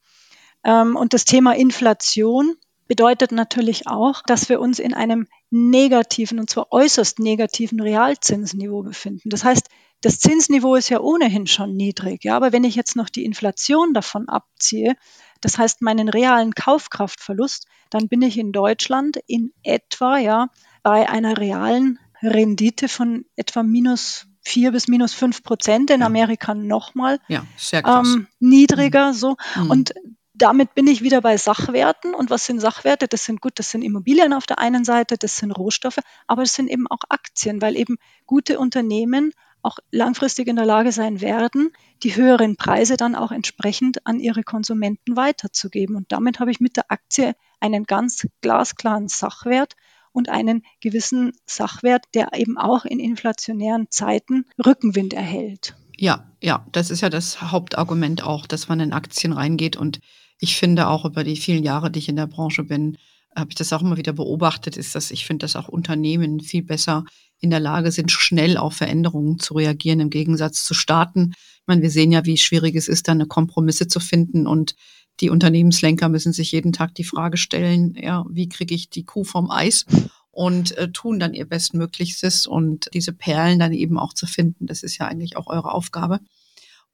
Ähm, 0.64 0.96
und 0.96 1.14
das 1.14 1.26
Thema 1.26 1.56
Inflation 1.56 2.56
bedeutet 2.88 3.32
natürlich 3.32 3.88
auch, 3.88 4.24
dass 4.26 4.50
wir 4.50 4.60
uns 4.60 4.80
in 4.80 4.94
einem 4.94 5.28
negativen, 5.52 6.40
und 6.40 6.50
zwar 6.50 6.72
äußerst 6.72 7.20
negativen 7.20 7.80
Realzinsniveau 7.80 8.82
befinden. 8.82 9.30
Das 9.30 9.44
heißt, 9.44 9.70
das 10.02 10.20
Zinsniveau 10.20 10.76
ist 10.76 10.90
ja 10.90 11.00
ohnehin 11.00 11.46
schon 11.46 11.76
niedrig, 11.76 12.24
ja, 12.24 12.36
aber 12.36 12.52
wenn 12.52 12.64
ich 12.64 12.76
jetzt 12.76 12.96
noch 12.96 13.10
die 13.10 13.26
Inflation 13.26 13.94
davon 13.94 14.28
abziehe, 14.28 14.96
das 15.42 15.58
heißt 15.58 15.82
meinen 15.82 16.10
realen 16.10 16.54
Kaufkraftverlust, 16.56 17.68
dann 17.90 18.08
bin 18.08 18.22
ich 18.22 18.38
in 18.38 18.52
Deutschland 18.52 19.20
in 19.28 19.54
etwa 19.64 20.18
ja 20.18 20.48
bei 20.84 21.10
einer 21.10 21.38
realen 21.38 22.00
Rendite 22.22 22.88
von 22.88 23.26
etwa 23.36 23.64
minus 23.64 24.26
vier 24.42 24.72
bis 24.72 24.88
minus 24.88 25.14
fünf 25.14 25.44
Prozent, 25.44 25.92
in 25.92 26.00
ja. 26.00 26.06
Amerika 26.06 26.56
nochmal 26.56 27.20
ja, 27.28 27.46
ähm, 27.74 28.28
niedriger. 28.40 29.10
Mhm. 29.10 29.14
So. 29.14 29.38
Mhm. 29.56 29.70
Und 29.70 29.94
damit 30.42 30.74
bin 30.74 30.88
ich 30.88 31.04
wieder 31.04 31.22
bei 31.22 31.38
Sachwerten. 31.38 32.14
Und 32.14 32.30
was 32.30 32.46
sind 32.46 32.60
Sachwerte? 32.60 33.08
Das 33.08 33.26
sind 33.26 33.42
gut, 33.42 33.54
das 33.60 33.70
sind 33.70 33.84
Immobilien 33.84 34.34
auf 34.34 34.46
der 34.46 34.60
einen 34.60 34.84
Seite, 34.84 35.18
das 35.18 35.38
sind 35.38 35.52
Rohstoffe, 35.52 36.00
aber 36.28 36.44
es 36.44 36.54
sind 36.54 36.70
eben 36.70 36.88
auch 36.88 37.02
Aktien, 37.10 37.62
weil 37.62 37.76
eben 37.76 37.98
gute 38.26 38.60
Unternehmen 38.60 39.34
auch 39.62 39.78
langfristig 39.92 40.48
in 40.48 40.56
der 40.56 40.66
Lage 40.66 40.94
sein 40.94 41.20
werden, 41.20 41.72
die 42.04 42.16
höheren 42.16 42.56
Preise 42.56 42.96
dann 42.96 43.16
auch 43.16 43.32
entsprechend 43.32 44.06
an 44.08 44.20
ihre 44.20 44.44
Konsumenten 44.44 45.18
weiterzugeben. 45.18 45.98
Und 45.98 46.12
damit 46.12 46.40
habe 46.40 46.52
ich 46.52 46.62
mit 46.62 46.78
der 46.78 46.90
Aktie 46.90 47.36
einen 47.60 47.84
ganz 47.84 48.26
glasklaren 48.42 49.10
Sachwert 49.10 49.76
und 50.14 50.30
einen 50.30 50.64
gewissen 50.80 51.34
Sachwert, 51.46 52.06
der 52.14 52.34
eben 52.34 52.58
auch 52.58 52.86
in 52.86 53.00
inflationären 53.00 53.88
Zeiten 53.90 54.46
Rückenwind 54.66 55.14
erhält. 55.14 55.76
Ja, 55.98 56.32
ja, 56.42 56.66
das 56.72 56.90
ist 56.90 57.02
ja 57.02 57.10
das 57.10 57.42
Hauptargument 57.42 58.24
auch, 58.24 58.48
dass 58.48 58.70
man 58.70 58.80
in 58.80 58.94
Aktien 58.94 59.34
reingeht. 59.34 59.76
Und 59.76 60.00
ich 60.40 60.56
finde 60.58 60.88
auch 60.88 61.06
über 61.06 61.24
die 61.24 61.36
vielen 61.36 61.64
Jahre, 61.64 61.92
die 61.92 62.00
ich 62.00 62.10
in 62.10 62.16
der 62.16 62.28
Branche 62.28 62.64
bin, 62.64 62.98
habe 63.36 63.52
ich 63.52 63.56
das 63.56 63.72
auch 63.74 63.82
immer 63.82 63.98
wieder 63.98 64.14
beobachtet, 64.14 64.78
ist, 64.78 64.96
dass 64.96 65.12
ich 65.12 65.26
finde, 65.26 65.44
dass 65.44 65.56
auch 65.56 65.68
Unternehmen 65.68 66.40
viel 66.40 66.64
besser 66.64 67.04
in 67.40 67.50
der 67.50 67.60
Lage 67.60 67.92
sind, 67.92 68.12
schnell 68.12 68.58
auf 68.58 68.74
Veränderungen 68.74 69.40
zu 69.40 69.54
reagieren, 69.54 70.00
im 70.00 70.10
Gegensatz 70.10 70.64
zu 70.64 70.74
Staaten. 70.74 71.34
Ich 71.34 71.68
meine, 71.68 71.82
wir 71.82 71.92
sehen 71.92 72.12
ja, 72.12 72.26
wie 72.26 72.38
schwierig 72.38 72.76
es 72.76 72.88
ist, 72.88 73.08
da 73.08 73.12
eine 73.12 73.28
Kompromisse 73.28 73.88
zu 73.88 74.00
finden 74.00 74.48
und 74.48 74.76
die 75.20 75.30
Unternehmenslenker 75.30 76.10
müssen 76.10 76.34
sich 76.34 76.52
jeden 76.52 76.74
Tag 76.74 76.96
die 76.96 77.04
Frage 77.04 77.38
stellen, 77.38 77.96
ja, 77.96 78.26
wie 78.30 78.50
kriege 78.50 78.74
ich 78.74 78.90
die 78.90 79.04
Kuh 79.04 79.24
vom 79.24 79.52
Eis? 79.52 79.86
Und 80.32 80.78
äh, 80.78 80.90
tun 80.92 81.20
dann 81.20 81.34
ihr 81.34 81.46
Bestmöglichstes 81.46 82.48
und 82.48 82.90
diese 82.94 83.12
Perlen 83.12 83.60
dann 83.60 83.74
eben 83.74 84.00
auch 84.00 84.14
zu 84.14 84.26
finden. 84.26 84.68
Das 84.68 84.84
ist 84.84 84.98
ja 84.98 85.08
eigentlich 85.08 85.36
auch 85.36 85.48
eure 85.48 85.74
Aufgabe. 85.74 86.22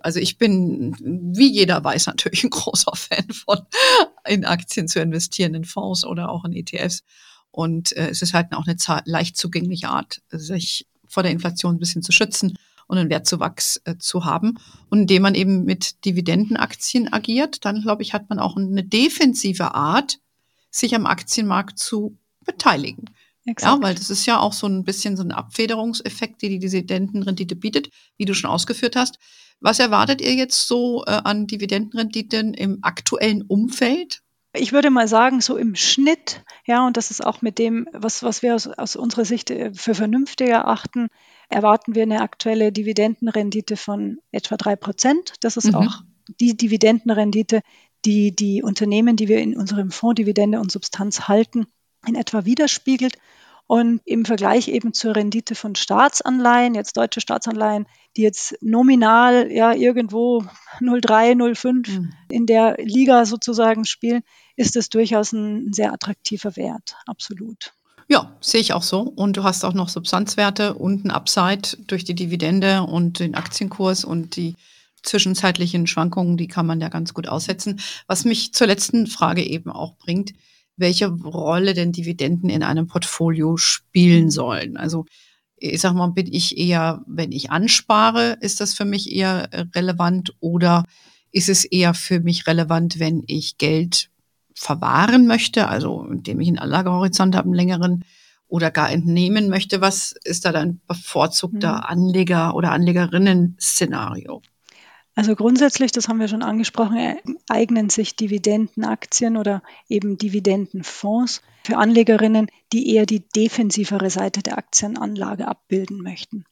Also 0.06 0.20
ich 0.20 0.38
bin, 0.38 0.96
wie 1.00 1.52
jeder 1.52 1.84
weiß, 1.84 2.06
natürlich 2.06 2.44
ein 2.44 2.52
großer 2.52 2.96
Fan 2.96 3.28
von 3.32 3.62
in 4.28 4.46
Aktien 4.46 4.88
zu 4.88 5.00
investieren, 5.00 5.56
in 5.56 5.63
Fonds 5.63 6.06
oder 6.06 6.30
auch 6.30 6.46
in 6.46 6.54
ETFs. 6.54 7.04
Und 7.50 7.91
äh, 7.98 8.10
es 8.10 8.22
ist 8.22 8.36
halt 8.36 8.54
auch 8.54 8.68
eine 8.68 8.78
leicht 9.06 9.36
zugängliche 9.36 9.89
Art, 9.89 10.22
sich 10.30 10.86
vor 11.08 11.24
der 11.24 11.32
Inflation 11.32 11.74
ein 11.74 11.80
bisschen 11.80 12.04
zu 12.04 12.12
schützen 12.12 12.56
und 12.86 13.00
einen 13.00 13.10
Wertzuwachs 13.10 13.82
äh, 13.86 13.98
zu 13.98 14.26
haben. 14.26 14.60
Und 14.91 15.00
indem 15.00 15.24
man 15.24 15.34
eben 15.34 15.63
mit 15.63 16.06
Dividendenaktien 16.06 17.12
agiert, 17.12 17.65
dann 17.65 17.82
glaube 17.82 18.04
ich, 18.04 18.13
hat 18.13 18.30
man 18.30 18.38
auch 18.38 18.58
eine 18.58 18.84
defensive 18.84 19.74
Art, 19.74 20.20
sich 20.70 20.94
am 20.94 21.08
Aktienmarkt 21.08 21.80
zu 21.80 22.15
beteiligen. 22.46 23.06
Exakt. 23.46 23.76
Ja, 23.76 23.82
weil 23.82 23.96
das 23.96 24.12
ist 24.12 24.28
ja 24.28 24.39
auch 24.39 24.54
so 24.54 24.68
ein 24.68 24.84
bisschen 24.84 25.18
so 25.18 25.24
ein 25.24 25.32
Abfederungseffekt, 25.32 26.44
die 26.44 26.50
die 26.50 26.60
Dividendenrendite 26.60 27.56
bietet, 27.56 27.89
wie 28.18 28.26
du 28.26 28.36
schon 28.36 28.52
ausgeführt 28.52 28.96
hast. 28.96 29.18
Was 29.60 29.80
erwartet 29.80 30.22
ihr 30.22 30.34
jetzt 30.34 30.68
so 30.68 31.04
äh, 31.06 31.12
an 31.12 31.48
Dividendenrenditen 31.48 32.54
im 32.54 32.80
aktuellen 32.82 33.41
Umfeld? 33.41 34.22
Ich 34.54 34.72
würde 34.72 34.89
mal 34.89 35.08
sagen, 35.08 35.41
so 35.41 35.58
im 35.58 35.76
Schnitt, 35.76 36.44
ja, 36.65 36.86
und 36.86 36.98
das 36.98 37.12
ist 37.12 37.26
auch 37.26 37.41
mit 37.41 37.60
dem, 37.60 37.88
was, 37.91 38.24
was 38.24 38.41
wir 38.41 38.56
aus, 38.56 38.68
aus 38.68 38.96
unserer 38.96 39.26
Sicht 39.26 39.50
äh, 39.52 39.74
für 39.74 39.96
vernünftig 39.96 40.50
erachten, 40.50 41.08
erwarten 41.50 41.96
wir 41.96 42.04
eine 42.04 42.22
aktuelle 42.22 42.72
Dividendenrendite 42.72 43.78
von 43.78 44.20
etwa 44.32 44.58
drei 44.58 44.76
Prozent. 44.76 45.34
Das 45.41 45.58
ist 45.58 45.68
mhm. 45.68 45.76
auch 45.76 46.02
die 46.39 46.58
Dividendenrendite, 46.58 47.62
die 48.06 48.36
die 48.36 48.63
Unternehmen, 48.63 49.15
die 49.15 49.28
wir 49.28 49.39
in 49.39 49.58
unserem 49.58 49.91
Fonds 49.91 50.15
Dividende 50.15 50.60
und 50.60 50.72
Substanz 50.72 51.28
halten, 51.28 51.65
in 52.08 52.15
etwa 52.15 52.46
widerspiegelt. 52.46 53.18
Und 53.67 54.01
im 54.06 54.25
Vergleich 54.25 54.67
eben 54.67 54.93
zur 54.93 55.15
Rendite 55.15 55.56
von 55.56 55.75
Staatsanleihen, 55.75 56.75
jetzt 56.75 56.97
deutsche 56.97 57.19
Staatsanleihen, 57.19 57.88
die 58.15 58.21
jetzt 58.21 58.56
nominal 58.62 59.51
ja 59.51 59.73
irgendwo 59.73 60.43
0,3, 60.80 61.34
0,5 61.34 61.89
mhm. 61.89 62.13
in 62.30 62.45
der 62.45 62.78
Liga 62.80 63.25
sozusagen 63.25 63.86
spielen, 63.86 64.21
ist 64.56 64.75
es 64.75 64.89
durchaus 64.89 65.34
ein 65.34 65.73
sehr 65.73 65.93
attraktiver 65.93 66.56
Wert, 66.56 66.95
absolut. 67.08 67.73
Ja, 68.08 68.36
sehe 68.39 68.62
ich 68.62 68.73
auch 68.73 68.84
so. 68.84 69.01
Und 69.01 69.36
du 69.36 69.43
hast 69.43 69.65
auch 69.65 69.73
noch 69.73 69.89
Substanzwerte 69.89 70.75
und 70.75 71.06
ein 71.06 71.12
Upside 71.12 71.78
durch 71.88 72.04
die 72.04 72.13
Dividende 72.13 72.84
und 72.84 73.19
den 73.19 73.34
Aktienkurs 73.34 74.06
und 74.06 74.36
die 74.36 74.56
zwischenzeitlichen 75.01 75.88
Schwankungen, 75.88 76.38
die 76.38 76.47
kann 76.47 76.65
man 76.65 76.82
ja 76.82 76.89
ganz 76.89 77.13
gut 77.13 77.28
aussetzen. 77.28 77.80
Was 78.08 78.25
mich 78.25 78.54
zur 78.54 78.67
letzten 78.67 79.08
Frage 79.08 79.43
eben 79.43 79.71
auch 79.71 79.95
bringt, 79.97 80.34
welche 80.77 81.07
Rolle 81.07 81.73
denn 81.73 81.91
Dividenden 81.91 82.49
in 82.49 82.63
einem 82.63 82.88
Portfolio 82.88 83.57
spielen 83.57 84.29
sollen. 84.29 84.77
Also 84.77 85.05
ich 85.57 85.79
sag 85.79 85.93
mal, 85.93 86.07
bin 86.07 86.27
ich 86.31 86.57
eher, 86.57 87.01
wenn 87.07 87.31
ich 87.31 87.49
anspare, 87.49 88.38
ist 88.41 88.59
das 88.59 88.73
für 88.73 88.85
mich 88.85 89.13
eher 89.15 89.49
relevant 89.73 90.35
oder 90.39 90.83
ist 91.31 91.49
es 91.49 91.65
eher 91.65 91.93
für 91.93 92.19
mich 92.19 92.47
relevant, 92.47 92.99
wenn 92.99 93.23
ich 93.27 93.57
Geld 93.57 94.09
verwahren 94.53 95.27
möchte, 95.27 95.67
also 95.67 96.05
indem 96.09 96.39
ich 96.39 96.49
einen 96.49 96.59
Anlagehorizont 96.59 97.35
habe, 97.35 97.45
einen 97.45 97.55
längeren, 97.55 98.05
oder 98.47 98.71
gar 98.71 98.91
entnehmen 98.91 99.49
möchte? 99.49 99.81
Was 99.81 100.13
ist 100.23 100.45
da 100.45 100.51
dein 100.51 100.79
bevorzugter 100.88 101.77
mhm. 101.77 101.83
Anleger- 101.83 102.55
oder 102.55 102.71
Anlegerinnen-Szenario? 102.71 104.41
Also 105.15 105.36
grundsätzlich, 105.36 105.93
das 105.93 106.10
haben 106.10 106.19
wir 106.19 106.28
schon 106.28 106.43
angesprochen, 106.43 106.97
äh, 106.97 107.15
eignen 107.49 107.89
sich 107.89 108.15
Dividendenaktien 108.17 109.38
oder 109.38 109.63
eben 109.88 110.17
Dividendenfonds 110.17 111.41
für 111.63 111.78
Anlegerinnen, 111.78 112.47
die 112.73 112.93
eher 112.93 113.06
die 113.06 113.21
defensivere 113.30 114.10
Seite 114.10 114.43
der 114.43 114.58
Aktienanlage 114.58 115.47
abbilden 115.47 116.01
möchten. 116.01 116.43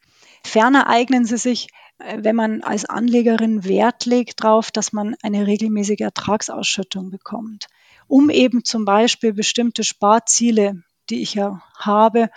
Ferner 0.45 0.88
eignen 0.88 1.26
sie 1.26 1.38
sich, 1.38 1.67
äh, 1.99 2.19
wenn 2.21 2.38
man 2.38 2.63
als 2.63 2.86
Anlegerin 2.86 3.65
Wert 3.65 4.06
legt 4.06 4.43
darauf, 4.43 4.71
dass 4.71 4.93
man 4.93 5.15
eine 5.21 5.45
regelmäßige 5.45 5.99
Ertragsausschüttung 5.99 7.10
bekommt, 7.10 7.67
um 8.08 8.30
eben 8.30 8.63
zum 8.63 8.86
Beispiel 8.86 9.34
bestimmte 9.34 9.84
Sparziele 9.84 10.84
die 11.10 11.21
ich 11.21 11.34
ja 11.34 11.62
habe, 11.78 12.30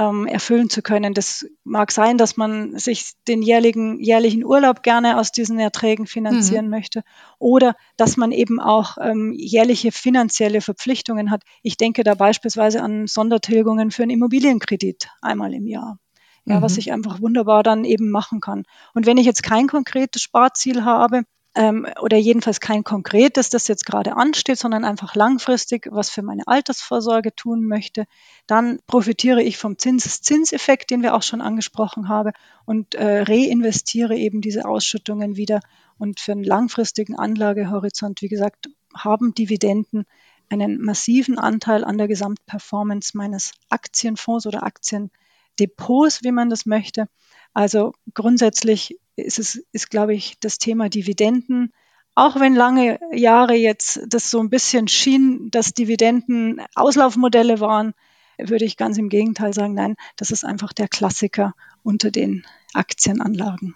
ähm, 0.00 0.26
erfüllen 0.26 0.70
zu 0.70 0.80
können. 0.80 1.12
Das 1.12 1.46
mag 1.62 1.92
sein, 1.92 2.16
dass 2.16 2.38
man 2.38 2.78
sich 2.78 3.12
den 3.28 3.42
jährlichen, 3.42 4.00
jährlichen 4.00 4.44
Urlaub 4.44 4.82
gerne 4.82 5.18
aus 5.18 5.30
diesen 5.30 5.58
Erträgen 5.58 6.06
finanzieren 6.06 6.66
mhm. 6.66 6.70
möchte 6.70 7.02
oder 7.38 7.76
dass 7.98 8.16
man 8.16 8.32
eben 8.32 8.60
auch 8.60 8.96
ähm, 8.98 9.34
jährliche 9.36 9.92
finanzielle 9.92 10.62
Verpflichtungen 10.62 11.30
hat. 11.30 11.42
Ich 11.62 11.76
denke 11.76 12.02
da 12.02 12.14
beispielsweise 12.14 12.82
an 12.82 13.06
Sondertilgungen 13.06 13.90
für 13.90 14.02
einen 14.02 14.12
Immobilienkredit 14.12 15.08
einmal 15.20 15.52
im 15.52 15.66
Jahr. 15.66 15.98
Ja, 16.46 16.56
mhm. 16.56 16.62
was 16.62 16.78
ich 16.78 16.90
einfach 16.90 17.20
wunderbar 17.20 17.62
dann 17.62 17.84
eben 17.84 18.10
machen 18.10 18.40
kann. 18.40 18.62
Und 18.94 19.04
wenn 19.04 19.18
ich 19.18 19.26
jetzt 19.26 19.42
kein 19.42 19.66
konkretes 19.66 20.22
Sparziel 20.22 20.84
habe, 20.84 21.24
ähm, 21.54 21.86
oder 22.00 22.16
jedenfalls 22.16 22.60
kein 22.60 22.84
konkretes, 22.84 23.50
das 23.50 23.66
jetzt 23.66 23.84
gerade 23.84 24.16
ansteht, 24.16 24.58
sondern 24.58 24.84
einfach 24.84 25.16
langfristig 25.16 25.88
was 25.90 26.08
für 26.08 26.22
meine 26.22 26.46
Altersvorsorge 26.46 27.34
tun 27.34 27.66
möchte, 27.66 28.06
dann 28.46 28.78
profitiere 28.86 29.42
ich 29.42 29.58
vom 29.58 29.76
Zinseszinseffekt, 29.76 30.90
den 30.90 31.02
wir 31.02 31.14
auch 31.14 31.22
schon 31.22 31.40
angesprochen 31.40 32.08
haben 32.08 32.32
und 32.66 32.94
äh, 32.94 33.22
reinvestiere 33.22 34.16
eben 34.16 34.40
diese 34.40 34.64
Ausschüttungen 34.64 35.36
wieder. 35.36 35.60
Und 35.98 36.20
für 36.20 36.32
einen 36.32 36.44
langfristigen 36.44 37.18
Anlagehorizont, 37.18 38.22
wie 38.22 38.28
gesagt, 38.28 38.68
haben 38.94 39.34
Dividenden 39.34 40.06
einen 40.48 40.80
massiven 40.80 41.38
Anteil 41.38 41.84
an 41.84 41.98
der 41.98 42.08
Gesamtperformance 42.08 43.16
meines 43.16 43.52
Aktienfonds 43.68 44.46
oder 44.46 44.62
Aktiendepots, 44.62 46.22
wie 46.22 46.32
man 46.32 46.48
das 46.48 46.64
möchte. 46.64 47.08
Also 47.52 47.92
grundsätzlich 48.14 48.99
ist 49.16 49.38
es, 49.38 49.62
ist, 49.72 49.90
glaube 49.90 50.14
ich, 50.14 50.38
das 50.40 50.58
Thema 50.58 50.88
Dividenden. 50.88 51.72
Auch 52.14 52.38
wenn 52.40 52.54
lange 52.54 52.98
Jahre 53.12 53.54
jetzt 53.54 54.00
das 54.08 54.30
so 54.30 54.40
ein 54.40 54.50
bisschen 54.50 54.88
schien, 54.88 55.50
dass 55.50 55.72
Dividenden 55.74 56.60
Auslaufmodelle 56.74 57.60
waren, 57.60 57.94
würde 58.38 58.64
ich 58.64 58.76
ganz 58.76 58.98
im 58.98 59.08
Gegenteil 59.08 59.52
sagen, 59.52 59.74
nein, 59.74 59.96
das 60.16 60.30
ist 60.30 60.44
einfach 60.44 60.72
der 60.72 60.88
Klassiker 60.88 61.54
unter 61.82 62.10
den 62.10 62.44
Aktienanlagen. 62.72 63.74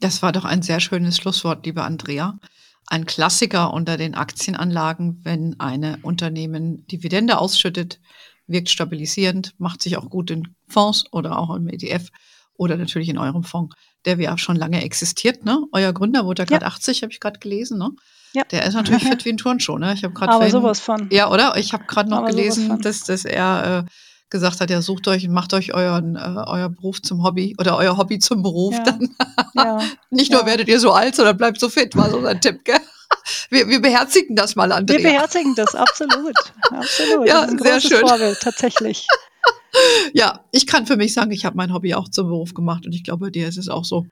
Das 0.00 0.22
war 0.22 0.32
doch 0.32 0.44
ein 0.44 0.62
sehr 0.62 0.80
schönes 0.80 1.16
Schlusswort, 1.16 1.66
liebe 1.66 1.82
Andrea. 1.82 2.38
Ein 2.86 3.04
Klassiker 3.04 3.72
unter 3.74 3.96
den 3.96 4.14
Aktienanlagen, 4.14 5.20
wenn 5.24 5.60
eine 5.60 5.98
Unternehmen 6.02 6.86
Dividende 6.86 7.38
ausschüttet, 7.38 8.00
wirkt 8.46 8.70
stabilisierend, 8.70 9.54
macht 9.58 9.82
sich 9.82 9.96
auch 9.98 10.08
gut 10.08 10.30
in 10.30 10.54
Fonds 10.68 11.04
oder 11.12 11.38
auch 11.38 11.54
im 11.54 11.68
ETF 11.68 12.08
oder 12.58 12.76
natürlich 12.76 13.08
in 13.08 13.16
eurem 13.16 13.44
Fonds, 13.44 13.74
der 14.04 14.18
ja 14.18 14.36
schon 14.36 14.56
lange 14.56 14.84
existiert. 14.84 15.44
Ne? 15.44 15.64
Euer 15.72 15.92
Gründer 15.94 16.26
wurde 16.26 16.42
ja 16.42 16.46
gerade 16.46 16.64
ja. 16.64 16.68
80, 16.68 17.02
habe 17.02 17.12
ich 17.12 17.20
gerade 17.20 17.38
gelesen. 17.38 17.78
Ne? 17.78 17.90
Ja. 18.34 18.44
Der 18.44 18.66
ist 18.66 18.74
natürlich 18.74 19.04
fit 19.08 19.24
wie 19.24 19.30
ein 19.30 19.38
Turnschuh. 19.38 19.78
Ne? 19.78 19.94
Ich 19.94 20.04
habe 20.04 20.12
gerade 20.12 20.32
Aber 20.32 20.50
sowas 20.50 20.80
von. 20.80 21.08
Ja, 21.10 21.30
oder? 21.30 21.56
Ich 21.56 21.72
habe 21.72 21.84
gerade 21.86 22.10
noch 22.10 22.18
Aber 22.18 22.28
gelesen, 22.28 22.80
dass, 22.82 23.04
dass 23.04 23.24
er 23.24 23.84
äh, 23.86 23.90
gesagt 24.28 24.60
hat, 24.60 24.70
ja, 24.70 24.82
sucht 24.82 25.08
euch, 25.08 25.28
macht 25.28 25.54
euch 25.54 25.72
euren, 25.72 26.16
äh, 26.16 26.42
euer 26.46 26.68
Beruf 26.68 27.00
zum 27.00 27.22
Hobby 27.22 27.54
oder 27.58 27.76
euer 27.76 27.96
Hobby 27.96 28.18
zum 28.18 28.42
Beruf. 28.42 28.74
Ja. 28.74 28.82
Dann 28.82 29.16
ja. 29.54 29.78
nicht 30.10 30.32
nur 30.32 30.44
werdet 30.44 30.68
ihr 30.68 30.80
so 30.80 30.92
alt, 30.92 31.14
sondern 31.14 31.36
bleibt 31.36 31.60
so 31.60 31.68
fit, 31.68 31.96
war 31.96 32.10
so 32.10 32.20
sein 32.20 32.40
Tipp, 32.40 32.64
gell? 32.64 32.80
Wir, 33.50 33.66
wir 33.68 33.80
beherzigen 33.80 34.36
das 34.36 34.54
mal, 34.54 34.70
Andrea. 34.70 34.98
Wir 34.98 35.04
beherzigen 35.04 35.54
das, 35.54 35.74
absolut. 35.74 36.34
absolut. 36.70 37.26
Ja, 37.26 37.42
das 37.42 37.52
ist 37.52 37.52
ein 37.52 37.58
sehr 37.58 37.80
schön. 37.80 38.06
Vorbild, 38.06 38.38
tatsächlich 38.40 39.06
ja, 40.12 40.44
ich 40.52 40.66
kann 40.66 40.86
für 40.86 40.96
mich 40.96 41.14
sagen, 41.14 41.30
ich 41.30 41.44
habe 41.44 41.56
mein 41.56 41.72
Hobby 41.72 41.94
auch 41.94 42.08
zum 42.08 42.28
Beruf 42.28 42.54
gemacht 42.54 42.86
und 42.86 42.94
ich 42.94 43.04
glaube, 43.04 43.26
bei 43.26 43.30
dir 43.30 43.48
ist 43.48 43.58
es 43.58 43.68
auch 43.68 43.84
so. 43.84 44.06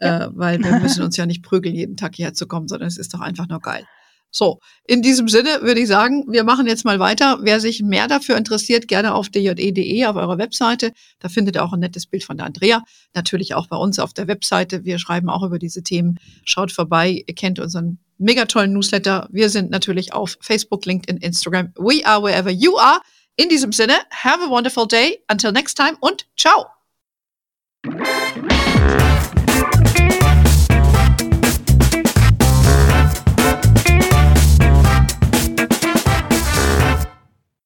Ja. 0.00 0.26
Äh, 0.26 0.30
weil 0.34 0.62
wir 0.62 0.78
müssen 0.80 1.02
uns 1.02 1.16
ja 1.16 1.26
nicht 1.26 1.42
prügeln, 1.42 1.74
jeden 1.74 1.96
Tag 1.96 2.16
hierher 2.16 2.34
zu 2.34 2.46
kommen, 2.46 2.68
sondern 2.68 2.88
es 2.88 2.98
ist 2.98 3.14
doch 3.14 3.20
einfach 3.20 3.48
nur 3.48 3.60
geil. 3.60 3.86
So, 4.30 4.58
in 4.86 5.00
diesem 5.00 5.28
Sinne 5.28 5.62
würde 5.62 5.80
ich 5.80 5.88
sagen, 5.88 6.24
wir 6.28 6.44
machen 6.44 6.66
jetzt 6.66 6.84
mal 6.84 6.98
weiter. 6.98 7.38
Wer 7.40 7.58
sich 7.58 7.82
mehr 7.82 8.06
dafür 8.06 8.36
interessiert, 8.36 8.86
gerne 8.86 9.14
auf 9.14 9.30
dje.de 9.30 10.04
auf 10.04 10.16
eurer 10.16 10.36
Webseite. 10.36 10.92
Da 11.20 11.30
findet 11.30 11.56
ihr 11.56 11.64
auch 11.64 11.72
ein 11.72 11.80
nettes 11.80 12.04
Bild 12.06 12.22
von 12.22 12.36
der 12.36 12.44
Andrea. 12.44 12.82
Natürlich 13.14 13.54
auch 13.54 13.66
bei 13.66 13.76
uns 13.76 13.98
auf 13.98 14.12
der 14.12 14.28
Webseite. 14.28 14.84
Wir 14.84 14.98
schreiben 14.98 15.30
auch 15.30 15.42
über 15.42 15.58
diese 15.58 15.82
Themen. 15.82 16.18
Schaut 16.44 16.70
vorbei. 16.70 17.24
Ihr 17.26 17.34
kennt 17.34 17.58
unseren 17.58 17.98
mega 18.18 18.44
tollen 18.44 18.74
Newsletter. 18.74 19.26
Wir 19.32 19.48
sind 19.48 19.70
natürlich 19.70 20.12
auf 20.12 20.36
Facebook, 20.40 20.84
LinkedIn, 20.84 21.16
Instagram. 21.18 21.72
We 21.76 22.04
are 22.04 22.22
wherever 22.22 22.50
you 22.50 22.76
are. 22.76 23.00
In 23.36 23.48
diesem 23.50 23.72
Sinne, 23.72 23.98
have 24.10 24.42
a 24.42 24.48
wonderful 24.48 24.86
day. 24.86 25.22
Until 25.28 25.52
next 25.52 25.74
time 25.74 25.96
und 26.00 26.26
ciao. 26.36 26.66